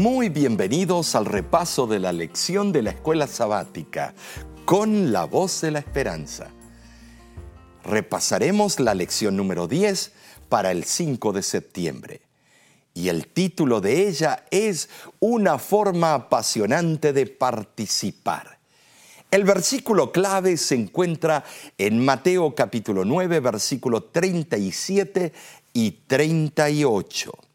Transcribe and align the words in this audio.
Muy 0.00 0.30
bienvenidos 0.30 1.14
al 1.14 1.26
repaso 1.26 1.86
de 1.86 1.98
la 1.98 2.10
lección 2.10 2.72
de 2.72 2.80
la 2.80 2.88
escuela 2.88 3.26
sabática 3.26 4.14
con 4.64 5.12
la 5.12 5.24
voz 5.26 5.60
de 5.60 5.72
la 5.72 5.80
esperanza. 5.80 6.48
Repasaremos 7.84 8.80
la 8.80 8.94
lección 8.94 9.36
número 9.36 9.68
10 9.68 10.12
para 10.48 10.70
el 10.70 10.84
5 10.84 11.34
de 11.34 11.42
septiembre. 11.42 12.22
Y 12.94 13.10
el 13.10 13.26
título 13.26 13.82
de 13.82 14.08
ella 14.08 14.46
es 14.50 14.88
Una 15.18 15.58
forma 15.58 16.14
apasionante 16.14 17.12
de 17.12 17.26
participar. 17.26 18.58
El 19.30 19.44
versículo 19.44 20.12
clave 20.12 20.56
se 20.56 20.76
encuentra 20.76 21.44
en 21.76 22.02
Mateo 22.02 22.54
capítulo 22.54 23.04
9, 23.04 23.38
versículo 23.40 24.04
37 24.04 25.34
y 25.74 25.90
38. 25.90 27.49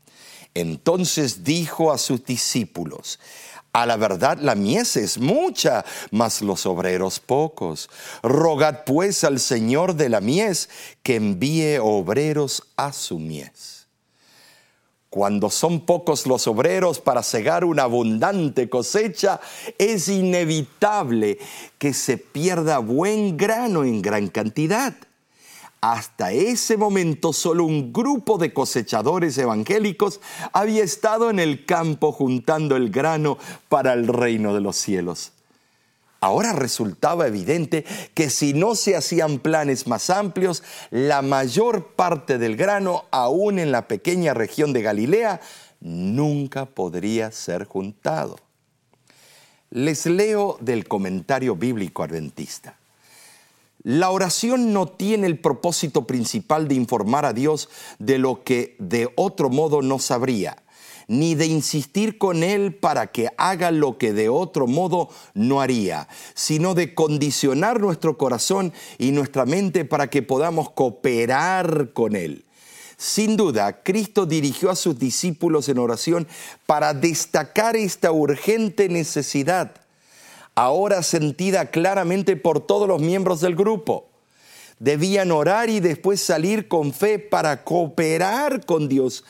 Entonces 0.56 1.44
dijo 1.44 1.92
a 1.92 1.98
sus 1.98 2.26
discípulos, 2.26 3.20
a 3.74 3.86
la 3.86 3.98
verdad 3.98 4.38
la 4.40 4.56
mies 4.56 4.96
es 4.96 5.18
mucha, 5.18 5.84
mas 6.10 6.42
los 6.42 6.66
obreros 6.66 7.20
pocos. 7.20 7.90
Rogad 8.24 8.86
pues 8.86 9.26
al 9.26 9.42
Señor 9.42 9.96
de 9.96 10.08
la 10.08 10.22
mies 10.22 10.70
que 11.04 11.16
envíe 11.16 11.78
obreros 11.80 12.64
a 12.78 12.94
su 12.94 13.20
mies. 13.20 13.88
Cuando 15.10 15.50
son 15.50 15.86
pocos 15.86 16.26
los 16.26 16.48
obreros 16.48 17.02
para 17.02 17.22
cegar 17.22 17.66
una 17.66 17.84
abundante 17.84 18.70
cosecha, 18.70 19.42
es 19.78 20.08
inevitable 20.08 21.38
que 21.78 21.94
se 21.94 22.18
pierda 22.18 22.80
buen 22.80 23.36
grano 23.36 23.84
en 23.84 24.02
gran 24.02 24.30
cantidad. 24.30 24.94
Hasta 25.82 26.32
ese 26.32 26.78
momento 26.78 27.32
solo 27.32 27.64
un 27.66 27.94
grupo 27.94 28.38
de 28.38 28.54
cosechadores 28.54 29.38
evangélicos 29.38 30.20
había 30.52 30.84
estado 30.84 31.30
en 31.30 31.40
el 31.40 31.66
campo 31.66 32.12
juntando 32.12 32.76
el 32.76 32.90
grano 32.90 33.38
para 33.70 33.94
el 33.94 34.08
reino 34.08 34.54
de 34.54 34.62
los 34.62 34.78
cielos. 34.78 35.32
Ahora 36.22 36.54
resultaba 36.54 37.28
evidente 37.28 37.86
que 38.16 38.32
si 38.32 38.54
no 38.54 38.74
se 38.74 38.96
hacían 38.96 39.38
planes 39.38 39.86
más 39.86 40.10
amplios, 40.10 40.64
la 40.90 41.22
mayor 41.22 41.90
parte 41.94 42.40
del 42.40 42.56
grano, 42.56 43.06
aún 43.12 43.60
en 43.60 43.72
la 43.72 43.88
pequeña 43.88 44.34
región 44.34 44.74
de 44.74 44.82
Galilea, 44.82 45.40
nunca 45.82 46.66
podría 46.66 47.32
ser 47.32 47.66
juntado. 47.66 48.38
Les 49.70 50.08
leo 50.08 50.58
del 50.62 50.88
comentario 50.88 51.56
bíblico 51.56 52.02
adventista. 52.02 52.76
La 53.86 54.10
oración 54.10 54.74
no 54.74 54.88
tiene 54.88 55.28
el 55.28 55.38
propósito 55.38 56.08
principal 56.08 56.68
de 56.68 56.74
informar 56.74 57.24
a 57.24 57.34
Dios 57.34 57.70
de 58.00 58.18
lo 58.18 58.44
que 58.44 58.76
de 58.80 59.12
otro 59.16 59.52
modo 59.52 59.84
no 59.84 60.00
sabría, 60.00 60.64
ni 61.08 61.36
de 61.36 61.46
insistir 61.46 62.18
con 62.18 62.42
Él 62.42 62.74
para 62.74 63.12
que 63.12 63.30
haga 63.38 63.70
lo 63.70 64.00
que 64.00 64.12
de 64.12 64.28
otro 64.28 64.66
modo 64.66 65.10
no 65.36 65.62
haría, 65.62 66.08
sino 66.34 66.74
de 66.74 66.96
condicionar 66.96 67.80
nuestro 67.80 68.18
corazón 68.18 68.74
y 68.98 69.12
nuestra 69.12 69.46
mente 69.46 69.86
para 69.86 70.10
que 70.10 70.24
podamos 70.24 70.72
cooperar 70.72 71.92
con 71.94 72.16
Él. 72.16 72.44
Sin 72.98 73.38
duda, 73.38 73.84
Cristo 73.84 74.26
dirigió 74.26 74.72
a 74.72 74.76
sus 74.76 74.98
discípulos 74.98 75.70
en 75.70 75.78
oración 75.78 76.28
para 76.66 76.96
destacar 76.96 77.76
esta 77.76 78.12
urgente 78.12 78.90
necesidad 78.90 79.85
ahora 80.56 81.04
sentida 81.04 81.70
claramente 81.70 82.36
por 82.36 82.66
todos 82.66 82.88
los 82.88 83.02
miembros 83.02 83.42
del 83.42 83.56
grupo. 83.56 84.10
Debían 84.80 85.32
orar 85.32 85.70
y 85.70 85.80
después 85.80 86.22
salir 86.22 86.68
con 86.68 86.94
fe 86.94 87.20
para 87.20 87.64
cooperar 87.64 88.66
con 88.66 88.90
Dios 88.90 89.24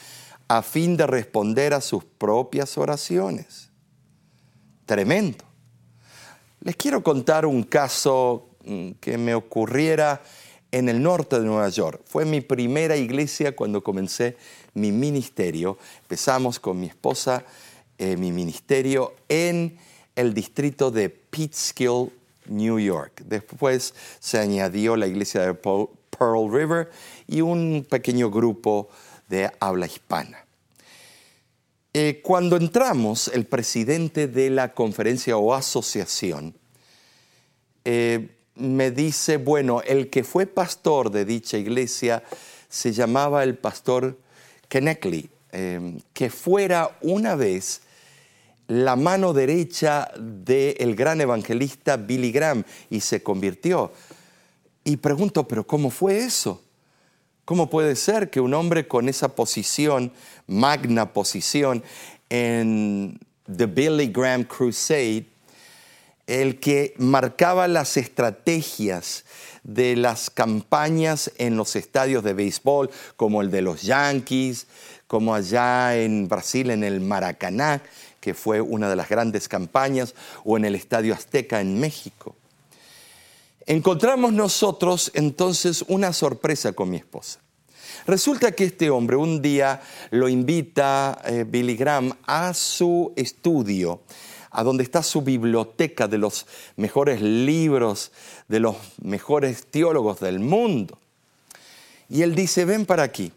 a 0.47 0.61
fin 0.61 0.95
de 0.95 1.07
responder 1.07 1.73
a 1.73 1.81
sus 1.81 2.03
propias 2.03 2.77
oraciones. 2.77 3.69
Tremendo. 4.85 5.43
Les 6.61 6.75
quiero 6.75 7.03
contar 7.03 7.45
un 7.45 7.63
caso 7.63 8.49
mm, 8.63 8.91
que 8.99 9.17
me 9.17 9.35
ocurriera 9.35 10.21
en 10.71 10.89
el 10.89 11.01
norte 11.01 11.39
de 11.39 11.45
Nueva 11.45 11.69
York. 11.69 12.01
Fue 12.05 12.25
mi 12.25 12.41
primera 12.41 12.97
iglesia 12.97 13.55
cuando 13.55 13.83
comencé 13.83 14.37
mi 14.73 14.91
ministerio. 14.91 15.77
Empezamos 16.01 16.59
con 16.59 16.79
mi 16.79 16.87
esposa 16.87 17.45
eh, 17.97 18.17
mi 18.17 18.33
ministerio 18.33 19.13
en 19.29 19.77
el 20.15 20.33
distrito 20.33 20.91
de 20.91 21.09
Peekskill, 21.09 22.11
New 22.47 22.79
York. 22.79 23.21
Después 23.25 23.93
se 24.19 24.39
añadió 24.39 24.95
la 24.95 25.07
iglesia 25.07 25.41
de 25.41 25.53
Pearl 25.53 26.51
River 26.51 26.89
y 27.27 27.41
un 27.41 27.85
pequeño 27.89 28.31
grupo 28.31 28.89
de 29.27 29.51
habla 29.59 29.85
hispana. 29.87 30.45
Eh, 31.93 32.19
cuando 32.21 32.57
entramos, 32.57 33.29
el 33.29 33.45
presidente 33.45 34.27
de 34.27 34.49
la 34.49 34.73
conferencia 34.73 35.37
o 35.37 35.53
asociación 35.53 36.53
eh, 37.85 38.35
me 38.55 38.91
dice, 38.91 39.37
bueno, 39.37 39.81
el 39.81 40.09
que 40.09 40.23
fue 40.23 40.45
pastor 40.45 41.09
de 41.09 41.23
dicha 41.23 41.57
iglesia 41.57 42.23
se 42.67 42.91
llamaba 42.91 43.43
el 43.43 43.57
pastor 43.57 44.17
Kenneckley, 44.67 45.29
eh, 45.51 45.97
que 46.13 46.29
fuera 46.29 46.97
una 47.01 47.35
vez 47.35 47.81
la 48.67 48.95
mano 48.95 49.33
derecha 49.33 50.09
del 50.17 50.95
gran 50.95 51.21
evangelista 51.21 51.97
Billy 51.97 52.31
Graham 52.31 52.63
y 52.89 53.01
se 53.01 53.21
convirtió. 53.21 53.91
Y 54.83 54.97
pregunto, 54.97 55.47
¿pero 55.47 55.65
cómo 55.65 55.89
fue 55.89 56.17
eso? 56.19 56.61
¿Cómo 57.43 57.69
puede 57.69 57.95
ser 57.95 58.29
que 58.29 58.41
un 58.41 58.53
hombre 58.53 58.87
con 58.87 59.07
esa 59.07 59.35
posición, 59.35 60.11
magna 60.47 61.13
posición, 61.13 61.83
en 62.29 63.19
The 63.45 63.67
Billy 63.67 64.07
Graham 64.07 64.45
Crusade, 64.45 65.27
el 66.27 66.59
que 66.59 66.95
marcaba 66.97 67.67
las 67.67 67.97
estrategias 67.97 69.25
de 69.63 69.95
las 69.95 70.29
campañas 70.29 71.31
en 71.37 71.55
los 71.55 71.75
estadios 71.75 72.23
de 72.23 72.33
béisbol, 72.33 72.89
como 73.15 73.41
el 73.41 73.51
de 73.51 73.61
los 73.61 73.83
Yankees, 73.83 74.67
como 75.07 75.35
allá 75.35 75.95
en 75.97 76.27
Brasil 76.27 76.71
en 76.71 76.83
el 76.83 76.99
Maracaná, 76.99 77.81
que 78.25 78.33
fue 78.33 78.59
una 78.59 78.89
de 78.89 78.95
las 78.95 79.07
grandes 79.07 79.47
campañas, 79.47 80.15
o 80.43 80.57
en 80.57 80.65
el 80.65 80.73
Estadio 80.73 81.13
Azteca 81.13 81.61
en 81.61 81.79
México. 81.79 82.35
Encontramos 83.67 84.33
nosotros 84.33 85.11
entonces 85.13 85.85
una 85.89 86.11
sorpresa 86.11 86.73
con 86.73 86.89
mi 86.89 86.97
esposa. 86.97 87.39
Resulta 88.07 88.53
que 88.53 88.63
este 88.63 88.89
hombre 88.89 89.15
un 89.15 89.43
día 89.43 89.79
lo 90.09 90.27
invita 90.27 91.21
eh, 91.23 91.45
Billy 91.47 91.75
Graham 91.75 92.17
a 92.25 92.55
su 92.55 93.13
estudio, 93.15 94.01
a 94.49 94.63
donde 94.63 94.81
está 94.81 95.03
su 95.03 95.21
biblioteca 95.21 96.07
de 96.07 96.17
los 96.17 96.47
mejores 96.77 97.21
libros, 97.21 98.11
de 98.47 98.59
los 98.59 98.75
mejores 99.03 99.67
teólogos 99.67 100.19
del 100.19 100.39
mundo. 100.39 100.97
Y 102.09 102.23
él 102.23 102.33
dice, 102.33 102.65
ven 102.65 102.87
para 102.87 103.03
aquí. 103.03 103.31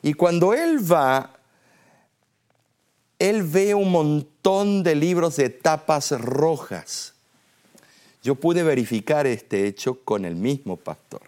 Y 0.00 0.14
cuando 0.14 0.54
él 0.54 0.90
va 0.90 1.33
él 3.18 3.42
ve 3.42 3.74
un 3.74 3.90
montón 3.90 4.82
de 4.82 4.94
libros 4.94 5.36
de 5.36 5.50
tapas 5.50 6.10
rojas. 6.12 7.14
Yo 8.22 8.34
pude 8.34 8.62
verificar 8.62 9.26
este 9.26 9.66
hecho 9.66 10.00
con 10.02 10.24
el 10.24 10.34
mismo 10.34 10.76
pastor. 10.76 11.22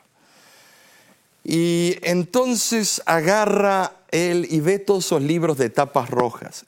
Y 1.45 1.97
entonces 2.03 3.03
agarra 3.07 3.93
él 4.11 4.47
y 4.51 4.61
ve 4.61 4.79
todos 4.79 5.07
esos 5.07 5.23
libros 5.23 5.59
de 5.59 5.71
tapas 5.71 6.11
rojas 6.11 6.65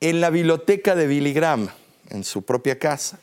en 0.00 0.20
la 0.20 0.30
biblioteca 0.30 0.94
de 0.94 1.06
Billy 1.06 1.32
Graham, 1.32 1.68
en 2.10 2.24
su 2.24 2.42
propia 2.42 2.78
casa. 2.78 3.18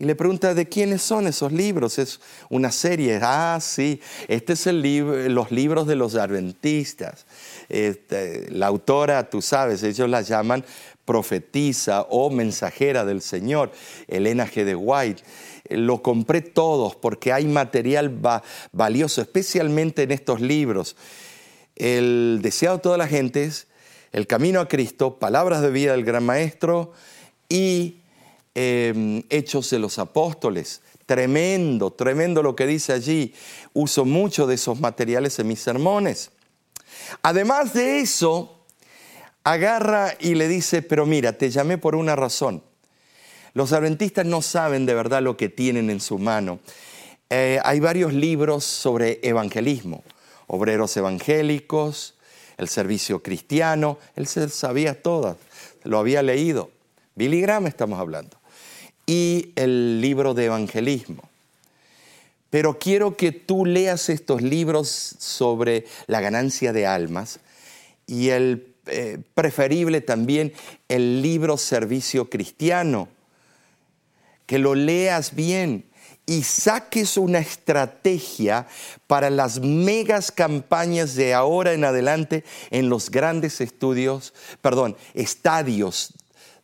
Y 0.00 0.06
le 0.06 0.14
pregunta, 0.14 0.54
¿de 0.54 0.66
quiénes 0.66 1.02
son 1.02 1.26
esos 1.26 1.52
libros? 1.52 1.98
Es 1.98 2.20
una 2.48 2.72
serie. 2.72 3.20
Ah, 3.20 3.58
sí, 3.60 4.00
este 4.28 4.54
es 4.54 4.66
el 4.66 4.80
libro, 4.80 5.28
los 5.28 5.50
libros 5.50 5.86
de 5.86 5.94
los 5.94 6.14
adventistas. 6.14 7.26
Este, 7.68 8.50
la 8.50 8.68
autora, 8.68 9.28
tú 9.28 9.42
sabes, 9.42 9.82
ellos 9.82 10.08
la 10.08 10.22
llaman 10.22 10.64
profetisa 11.04 12.06
o 12.08 12.30
mensajera 12.30 13.04
del 13.04 13.20
Señor, 13.20 13.72
Elena 14.08 14.46
G. 14.46 14.64
de 14.64 14.74
White. 14.74 15.22
Lo 15.68 16.00
compré 16.00 16.40
todos 16.40 16.96
porque 16.96 17.34
hay 17.34 17.44
material 17.44 18.18
valioso, 18.72 19.20
especialmente 19.20 20.04
en 20.04 20.12
estos 20.12 20.40
libros. 20.40 20.96
El 21.76 22.38
deseado 22.40 22.78
de 22.78 22.82
todas 22.82 22.98
las 22.98 23.10
gentes, 23.10 23.66
El 24.12 24.26
camino 24.26 24.60
a 24.60 24.68
Cristo, 24.68 25.18
Palabras 25.18 25.60
de 25.60 25.70
vida 25.70 25.92
del 25.92 26.06
Gran 26.06 26.24
Maestro 26.24 26.92
y 27.50 27.99
Em, 28.54 29.22
Hechos 29.30 29.70
de 29.70 29.78
los 29.78 29.98
Apóstoles. 29.98 30.82
Tremendo, 31.06 31.92
tremendo 31.92 32.42
lo 32.42 32.56
que 32.56 32.66
dice 32.66 32.92
allí. 32.92 33.34
Uso 33.72 34.04
mucho 34.04 34.46
de 34.46 34.56
esos 34.56 34.80
materiales 34.80 35.38
en 35.38 35.48
mis 35.48 35.60
sermones. 35.60 36.30
Además 37.22 37.72
de 37.74 38.00
eso, 38.00 38.64
agarra 39.44 40.14
y 40.18 40.34
le 40.34 40.48
dice, 40.48 40.82
pero 40.82 41.06
mira, 41.06 41.36
te 41.36 41.50
llamé 41.50 41.78
por 41.78 41.94
una 41.94 42.16
razón. 42.16 42.62
Los 43.54 43.72
adventistas 43.72 44.26
no 44.26 44.42
saben 44.42 44.86
de 44.86 44.94
verdad 44.94 45.22
lo 45.22 45.36
que 45.36 45.48
tienen 45.48 45.90
en 45.90 46.00
su 46.00 46.18
mano. 46.18 46.60
Eh, 47.28 47.60
hay 47.64 47.80
varios 47.80 48.12
libros 48.12 48.64
sobre 48.64 49.20
evangelismo, 49.22 50.02
obreros 50.46 50.96
evangélicos, 50.96 52.14
el 52.58 52.68
servicio 52.68 53.22
cristiano, 53.22 53.98
él 54.16 54.26
se 54.26 54.48
sabía 54.48 55.00
todas, 55.00 55.36
lo 55.84 55.98
había 55.98 56.22
leído. 56.22 56.70
Billy 57.14 57.40
Graham 57.40 57.66
estamos 57.66 57.98
hablando. 57.98 58.39
Y 59.12 59.50
el 59.56 60.00
libro 60.00 60.34
de 60.34 60.44
evangelismo. 60.44 61.28
Pero 62.48 62.78
quiero 62.78 63.16
que 63.16 63.32
tú 63.32 63.66
leas 63.66 64.08
estos 64.08 64.40
libros 64.40 65.16
sobre 65.18 65.84
la 66.06 66.20
ganancia 66.20 66.72
de 66.72 66.86
almas 66.86 67.40
y 68.06 68.28
el 68.28 68.72
eh, 68.86 69.18
preferible 69.34 70.00
también 70.00 70.52
el 70.86 71.22
libro 71.22 71.56
Servicio 71.56 72.30
Cristiano. 72.30 73.08
Que 74.46 74.60
lo 74.60 74.76
leas 74.76 75.34
bien 75.34 75.86
y 76.24 76.44
saques 76.44 77.16
una 77.16 77.40
estrategia 77.40 78.68
para 79.08 79.28
las 79.28 79.58
megas 79.58 80.30
campañas 80.30 81.16
de 81.16 81.34
ahora 81.34 81.72
en 81.72 81.82
adelante 81.82 82.44
en 82.70 82.88
los 82.88 83.10
grandes 83.10 83.60
estudios, 83.60 84.34
perdón, 84.62 84.96
estadios 85.14 86.14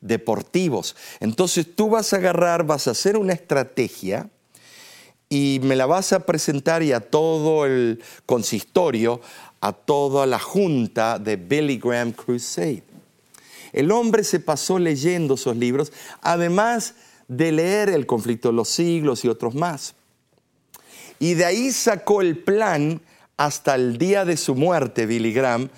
deportivos. 0.00 0.96
Entonces 1.20 1.66
tú 1.74 1.90
vas 1.90 2.12
a 2.12 2.16
agarrar, 2.16 2.64
vas 2.64 2.88
a 2.88 2.92
hacer 2.92 3.16
una 3.16 3.32
estrategia 3.32 4.28
y 5.28 5.60
me 5.62 5.76
la 5.76 5.86
vas 5.86 6.12
a 6.12 6.20
presentar 6.20 6.82
y 6.82 6.92
a 6.92 7.00
todo 7.00 7.66
el 7.66 8.02
consistorio, 8.26 9.20
a 9.60 9.72
toda 9.72 10.26
la 10.26 10.38
junta 10.38 11.18
de 11.18 11.36
Billy 11.36 11.78
Graham 11.78 12.12
Crusade. 12.12 12.84
El 13.72 13.90
hombre 13.90 14.24
se 14.24 14.40
pasó 14.40 14.78
leyendo 14.78 15.34
esos 15.34 15.56
libros, 15.56 15.92
además 16.22 16.94
de 17.28 17.50
leer 17.50 17.88
El 17.88 18.06
conflicto 18.06 18.48
de 18.48 18.54
los 18.54 18.68
siglos 18.68 19.24
y 19.24 19.28
otros 19.28 19.54
más. 19.54 19.94
Y 21.18 21.34
de 21.34 21.44
ahí 21.44 21.72
sacó 21.72 22.20
el 22.20 22.38
plan 22.38 23.00
hasta 23.36 23.74
el 23.74 23.98
día 23.98 24.24
de 24.24 24.36
su 24.36 24.54
muerte, 24.54 25.06
Billy 25.06 25.32
Graham, 25.32 25.68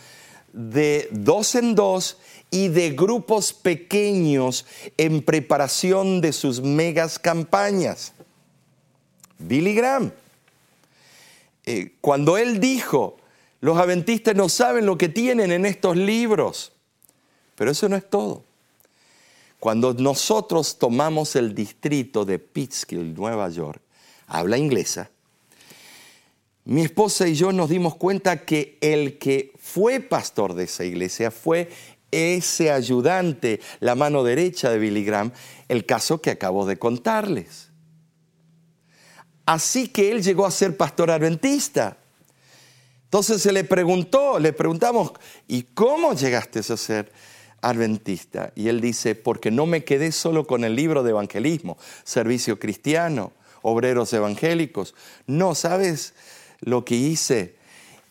de 0.52 1.08
dos 1.10 1.54
en 1.54 1.74
dos 1.74 2.18
y 2.50 2.68
de 2.68 2.90
grupos 2.90 3.52
pequeños 3.52 4.66
en 4.96 5.22
preparación 5.22 6.20
de 6.20 6.32
sus 6.32 6.60
megas 6.60 7.18
campañas. 7.18 8.12
Billy 9.38 9.74
Graham, 9.74 10.12
eh, 11.66 11.92
cuando 12.00 12.38
él 12.38 12.60
dijo, 12.60 13.18
los 13.60 13.76
adventistas 13.78 14.34
no 14.34 14.48
saben 14.48 14.86
lo 14.86 14.96
que 14.96 15.08
tienen 15.08 15.52
en 15.52 15.66
estos 15.66 15.96
libros, 15.96 16.72
pero 17.54 17.70
eso 17.70 17.88
no 17.88 17.96
es 17.96 18.08
todo. 18.08 18.44
Cuando 19.60 19.92
nosotros 19.94 20.78
tomamos 20.78 21.34
el 21.36 21.54
distrito 21.54 22.24
de 22.24 22.38
Pittsfield, 22.38 23.16
Nueva 23.18 23.48
York, 23.48 23.82
habla 24.26 24.56
inglesa, 24.56 25.10
mi 26.64 26.82
esposa 26.82 27.26
y 27.26 27.34
yo 27.34 27.50
nos 27.50 27.70
dimos 27.70 27.96
cuenta 27.96 28.44
que 28.44 28.76
el 28.82 29.18
que 29.18 29.52
fue 29.58 30.00
pastor 30.00 30.52
de 30.52 30.64
esa 30.64 30.84
iglesia 30.84 31.30
fue 31.30 31.70
ese 32.10 32.70
ayudante, 32.70 33.60
la 33.80 33.94
mano 33.94 34.24
derecha 34.24 34.70
de 34.70 34.78
Billy 34.78 35.04
Graham, 35.04 35.32
el 35.68 35.84
caso 35.86 36.20
que 36.20 36.30
acabo 36.30 36.66
de 36.66 36.78
contarles. 36.78 37.68
Así 39.46 39.88
que 39.88 40.10
él 40.10 40.22
llegó 40.22 40.46
a 40.46 40.50
ser 40.50 40.76
pastor 40.76 41.10
adventista. 41.10 41.96
Entonces 43.04 43.40
se 43.40 43.52
le 43.52 43.64
preguntó, 43.64 44.38
le 44.38 44.52
preguntamos, 44.52 45.12
¿y 45.46 45.62
cómo 45.62 46.12
llegaste 46.12 46.58
a 46.58 46.76
ser 46.76 47.10
adventista? 47.62 48.52
Y 48.54 48.68
él 48.68 48.82
dice, 48.82 49.14
porque 49.14 49.50
no 49.50 49.64
me 49.64 49.84
quedé 49.84 50.12
solo 50.12 50.46
con 50.46 50.64
el 50.64 50.76
libro 50.76 51.02
de 51.02 51.10
evangelismo, 51.10 51.78
servicio 52.04 52.58
cristiano, 52.58 53.32
obreros 53.62 54.12
evangélicos. 54.12 54.94
No, 55.26 55.54
¿sabes 55.54 56.12
lo 56.60 56.84
que 56.84 56.96
hice? 56.96 57.57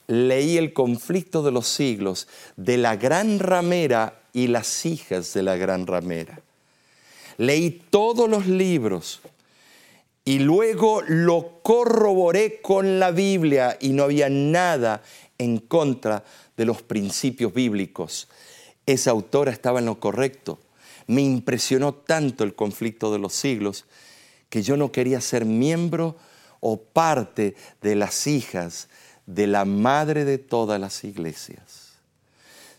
Leí 0.07 0.57
el 0.57 0.73
conflicto 0.73 1.43
de 1.43 1.51
los 1.51 1.67
siglos 1.67 2.27
de 2.55 2.77
la 2.77 2.95
gran 2.95 3.39
ramera 3.39 4.21
y 4.33 4.47
las 4.47 4.85
hijas 4.85 5.33
de 5.33 5.43
la 5.43 5.57
gran 5.57 5.85
ramera. 5.85 6.41
Leí 7.37 7.83
todos 7.89 8.29
los 8.29 8.47
libros 8.47 9.21
y 10.23 10.39
luego 10.39 11.01
lo 11.07 11.59
corroboré 11.61 12.61
con 12.61 12.99
la 12.99 13.11
Biblia 13.11 13.77
y 13.79 13.89
no 13.89 14.03
había 14.03 14.29
nada 14.29 15.01
en 15.37 15.57
contra 15.59 16.23
de 16.55 16.65
los 16.65 16.81
principios 16.81 17.53
bíblicos. 17.53 18.27
Esa 18.85 19.11
autora 19.11 19.51
estaba 19.51 19.79
en 19.79 19.85
lo 19.85 19.99
correcto. 19.99 20.59
Me 21.07 21.21
impresionó 21.21 21.93
tanto 21.93 22.43
el 22.43 22.55
conflicto 22.55 23.11
de 23.11 23.19
los 23.19 23.33
siglos 23.33 23.85
que 24.49 24.63
yo 24.63 24.77
no 24.77 24.91
quería 24.91 25.21
ser 25.21 25.45
miembro 25.45 26.15
o 26.59 26.77
parte 26.81 27.55
de 27.81 27.95
las 27.95 28.27
hijas 28.27 28.89
de 29.27 29.45
la 29.45 29.65
madre 29.65 30.25
de 30.25 30.39
todas 30.39 30.81
las 30.81 31.03
iglesias. 31.03 31.87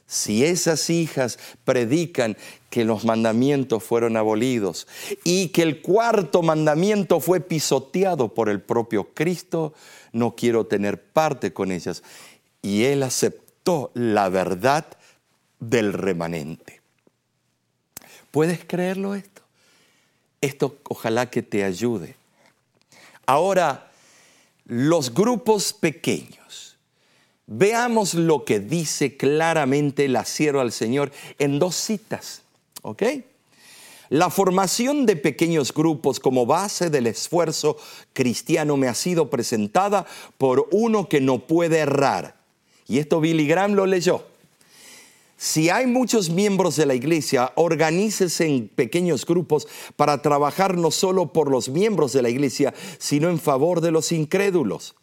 Si 0.08 0.42
esas 0.42 0.88
hijas 0.88 1.38
predican 1.64 2.36
que 2.70 2.86
los 2.86 3.04
mandamientos 3.04 3.84
fueron 3.84 4.16
abolidos 4.16 4.88
y 5.22 5.48
que 5.48 5.62
el 5.62 5.82
cuarto 5.82 6.42
mandamiento 6.42 7.20
fue 7.20 7.40
pisoteado 7.40 8.32
por 8.32 8.48
el 8.48 8.62
propio 8.62 9.12
Cristo, 9.12 9.74
no 10.12 10.34
quiero 10.34 10.64
tener 10.66 11.02
parte 11.02 11.52
con 11.52 11.70
ellas. 11.70 12.02
Y 12.62 12.84
él 12.84 13.02
aceptó 13.02 13.90
la 13.92 14.30
verdad 14.30 14.86
del 15.60 15.92
remanente. 15.92 16.80
¿Puedes 18.30 18.64
creerlo 18.64 19.14
esto? 19.14 19.42
Esto 20.40 20.78
ojalá 20.88 21.28
que 21.28 21.42
te 21.42 21.64
ayude. 21.64 22.16
Ahora, 23.26 23.87
los 24.68 25.12
grupos 25.12 25.72
pequeños 25.72 26.38
Veamos 27.50 28.12
lo 28.12 28.44
que 28.44 28.60
dice 28.60 29.16
claramente 29.16 30.06
la 30.06 30.26
sierva 30.26 30.60
al 30.60 30.70
Señor 30.70 31.10
en 31.38 31.58
dos 31.58 31.76
citas. 31.76 32.42
¿Ok? 32.82 33.02
La 34.10 34.28
formación 34.28 35.06
de 35.06 35.16
pequeños 35.16 35.72
grupos 35.72 36.20
como 36.20 36.44
base 36.44 36.90
del 36.90 37.06
esfuerzo 37.06 37.78
cristiano 38.12 38.76
me 38.76 38.86
ha 38.86 38.94
sido 38.94 39.30
presentada 39.30 40.06
por 40.36 40.68
uno 40.72 41.08
que 41.08 41.22
no 41.22 41.38
puede 41.38 41.78
errar. 41.78 42.36
Y 42.86 42.98
esto 42.98 43.18
Billy 43.18 43.46
Graham 43.46 43.72
lo 43.72 43.86
leyó. 43.86 44.26
Si 45.40 45.70
hay 45.70 45.86
muchos 45.86 46.30
miembros 46.30 46.74
de 46.74 46.84
la 46.84 46.96
iglesia, 46.96 47.52
organícese 47.54 48.44
en 48.44 48.66
pequeños 48.66 49.24
grupos 49.24 49.68
para 49.94 50.20
trabajar 50.20 50.76
no 50.76 50.90
solo 50.90 51.32
por 51.32 51.48
los 51.48 51.68
miembros 51.68 52.12
de 52.12 52.22
la 52.22 52.28
iglesia, 52.28 52.74
sino 52.98 53.30
en 53.30 53.38
favor 53.38 53.80
de 53.80 53.92
los 53.92 54.10
incrédulos. 54.10 54.96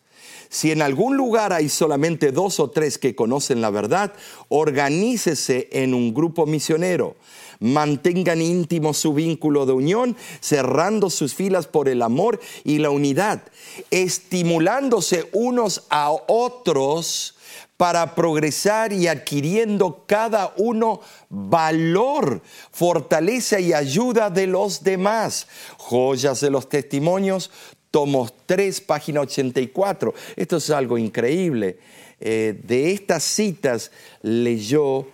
Si 0.50 0.72
en 0.72 0.82
algún 0.82 1.16
lugar 1.16 1.54
hay 1.54 1.70
solamente 1.70 2.34
dos 2.34 2.60
o 2.60 2.70
tres 2.70 2.98
que 2.98 3.16
conocen 3.16 3.62
la 3.62 3.70
verdad, 3.70 4.12
organícese 4.50 5.70
en 5.72 5.94
un 5.94 6.14
grupo 6.14 6.46
misionero. 6.46 7.16
Mantengan 7.60 8.42
íntimo 8.42 8.94
su 8.94 9.14
vínculo 9.14 9.66
de 9.66 9.74
unión, 9.74 10.16
cerrando 10.40 11.10
sus 11.10 11.34
filas 11.34 11.68
por 11.68 11.90
el 11.90 12.02
amor 12.02 12.40
y 12.64 12.80
la 12.80 12.90
unidad, 12.90 13.44
estimulándose 13.92 15.30
unos 15.34 15.84
a 15.90 16.12
otros 16.28 17.36
para 17.78 18.16
progresar 18.16 18.94
y 18.94 19.08
adquiriendo 19.08 20.06
cada 20.08 20.54
uno 20.58 21.02
valor, 21.30 22.42
fortaleza 22.72 23.60
y 23.60 23.74
ayuda 23.74 24.30
de 24.30 24.48
los 24.48 24.84
demás. 24.84 25.48
Joyas 25.78 26.40
de 26.40 26.50
los 26.50 26.70
testimonios, 26.70 27.52
tomos 27.92 28.34
3, 28.46 28.82
página 28.82 29.22
84. 29.22 30.14
Esto 30.36 30.58
es 30.58 30.70
algo 30.70 30.98
increíble. 30.98 31.80
Eh, 32.20 32.60
de 32.64 32.92
estas 32.94 33.24
citas 33.24 33.92
leyó 34.22 35.08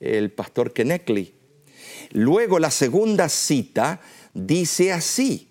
el 0.00 0.32
pastor 0.32 0.72
Keneckley. 0.72 1.37
Luego 2.10 2.58
la 2.58 2.70
segunda 2.70 3.28
cita 3.28 4.00
dice 4.34 4.92
así, 4.92 5.48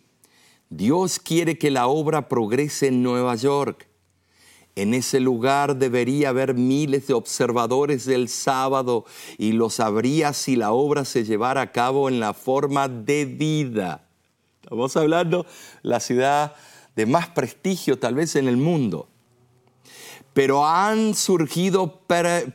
Dios 0.69 1.19
quiere 1.19 1.57
que 1.57 1.71
la 1.71 1.87
obra 1.87 2.27
progrese 2.27 2.87
en 2.87 3.03
Nueva 3.03 3.35
York. 3.35 3.87
En 4.75 4.93
ese 4.93 5.19
lugar 5.19 5.77
debería 5.77 6.29
haber 6.29 6.53
miles 6.53 7.07
de 7.07 7.13
observadores 7.13 8.05
del 8.05 8.29
sábado 8.29 9.05
y 9.37 9.53
los 9.53 9.79
habría 9.79 10.33
si 10.33 10.55
la 10.55 10.71
obra 10.71 11.03
se 11.03 11.23
llevara 11.23 11.61
a 11.61 11.71
cabo 11.71 12.09
en 12.09 12.19
la 12.19 12.33
forma 12.33 12.87
debida. 12.87 14.07
Estamos 14.61 14.95
hablando 14.97 15.45
la 15.81 15.99
ciudad 15.99 16.53
de 16.95 17.05
más 17.05 17.29
prestigio 17.29 17.97
tal 17.97 18.15
vez 18.15 18.35
en 18.35 18.47
el 18.47 18.57
mundo. 18.57 19.09
Pero 20.38 20.67
han 20.67 21.15
surgido 21.15 22.01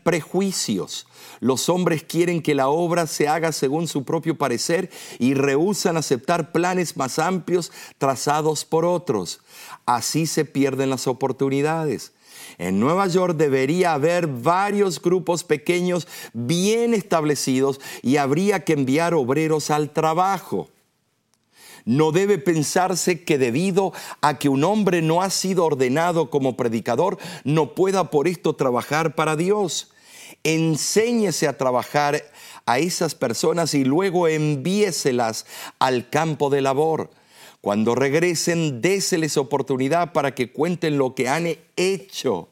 prejuicios. 0.04 1.08
Los 1.40 1.68
hombres 1.68 2.04
quieren 2.04 2.40
que 2.40 2.54
la 2.54 2.68
obra 2.68 3.08
se 3.08 3.26
haga 3.26 3.50
según 3.50 3.88
su 3.88 4.04
propio 4.04 4.38
parecer 4.38 4.88
y 5.18 5.34
rehusan 5.34 5.96
aceptar 5.96 6.52
planes 6.52 6.96
más 6.96 7.18
amplios 7.18 7.72
trazados 7.98 8.64
por 8.64 8.84
otros. 8.84 9.40
Así 9.84 10.26
se 10.28 10.44
pierden 10.44 10.90
las 10.90 11.08
oportunidades. 11.08 12.12
En 12.56 12.78
Nueva 12.78 13.08
York 13.08 13.36
debería 13.36 13.94
haber 13.94 14.28
varios 14.28 15.02
grupos 15.02 15.42
pequeños 15.42 16.06
bien 16.32 16.94
establecidos 16.94 17.80
y 18.00 18.16
habría 18.16 18.62
que 18.62 18.74
enviar 18.74 19.12
obreros 19.12 19.72
al 19.72 19.90
trabajo. 19.90 20.68
No 21.84 22.12
debe 22.12 22.38
pensarse 22.38 23.24
que 23.24 23.38
debido 23.38 23.92
a 24.20 24.38
que 24.38 24.48
un 24.48 24.64
hombre 24.64 25.02
no 25.02 25.22
ha 25.22 25.30
sido 25.30 25.64
ordenado 25.64 26.30
como 26.30 26.56
predicador, 26.56 27.18
no 27.44 27.74
pueda 27.74 28.10
por 28.10 28.28
esto 28.28 28.54
trabajar 28.54 29.14
para 29.14 29.36
Dios. 29.36 29.88
enséñese 30.44 31.46
a 31.46 31.56
trabajar 31.56 32.24
a 32.66 32.78
esas 32.78 33.14
personas 33.14 33.74
y 33.74 33.84
luego 33.84 34.28
envíeselas 34.28 35.46
al 35.78 36.08
campo 36.08 36.50
de 36.50 36.62
labor. 36.62 37.10
Cuando 37.60 37.94
regresen, 37.94 38.80
déseles 38.80 39.36
oportunidad 39.36 40.12
para 40.12 40.34
que 40.34 40.50
cuenten 40.50 40.98
lo 40.98 41.14
que 41.14 41.28
han 41.28 41.56
hecho, 41.76 42.48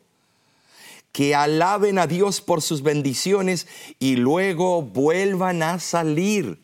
que 1.10 1.34
alaben 1.34 1.98
a 1.98 2.06
Dios 2.06 2.40
por 2.40 2.62
sus 2.62 2.82
bendiciones 2.82 3.66
y 3.98 4.14
luego 4.14 4.82
vuelvan 4.82 5.64
a 5.64 5.80
salir. 5.80 6.60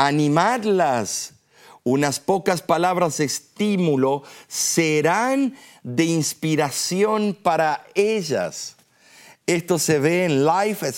Animadlas. 0.00 1.34
Unas 1.84 2.20
pocas 2.20 2.62
palabras 2.62 3.18
de 3.18 3.26
estímulo 3.26 4.22
serán 4.48 5.54
de 5.82 6.04
inspiración 6.04 7.36
para 7.42 7.84
ellas. 7.94 8.76
Esto 9.46 9.78
se 9.78 9.98
ve 9.98 10.24
en 10.24 10.46
Life 10.46 10.90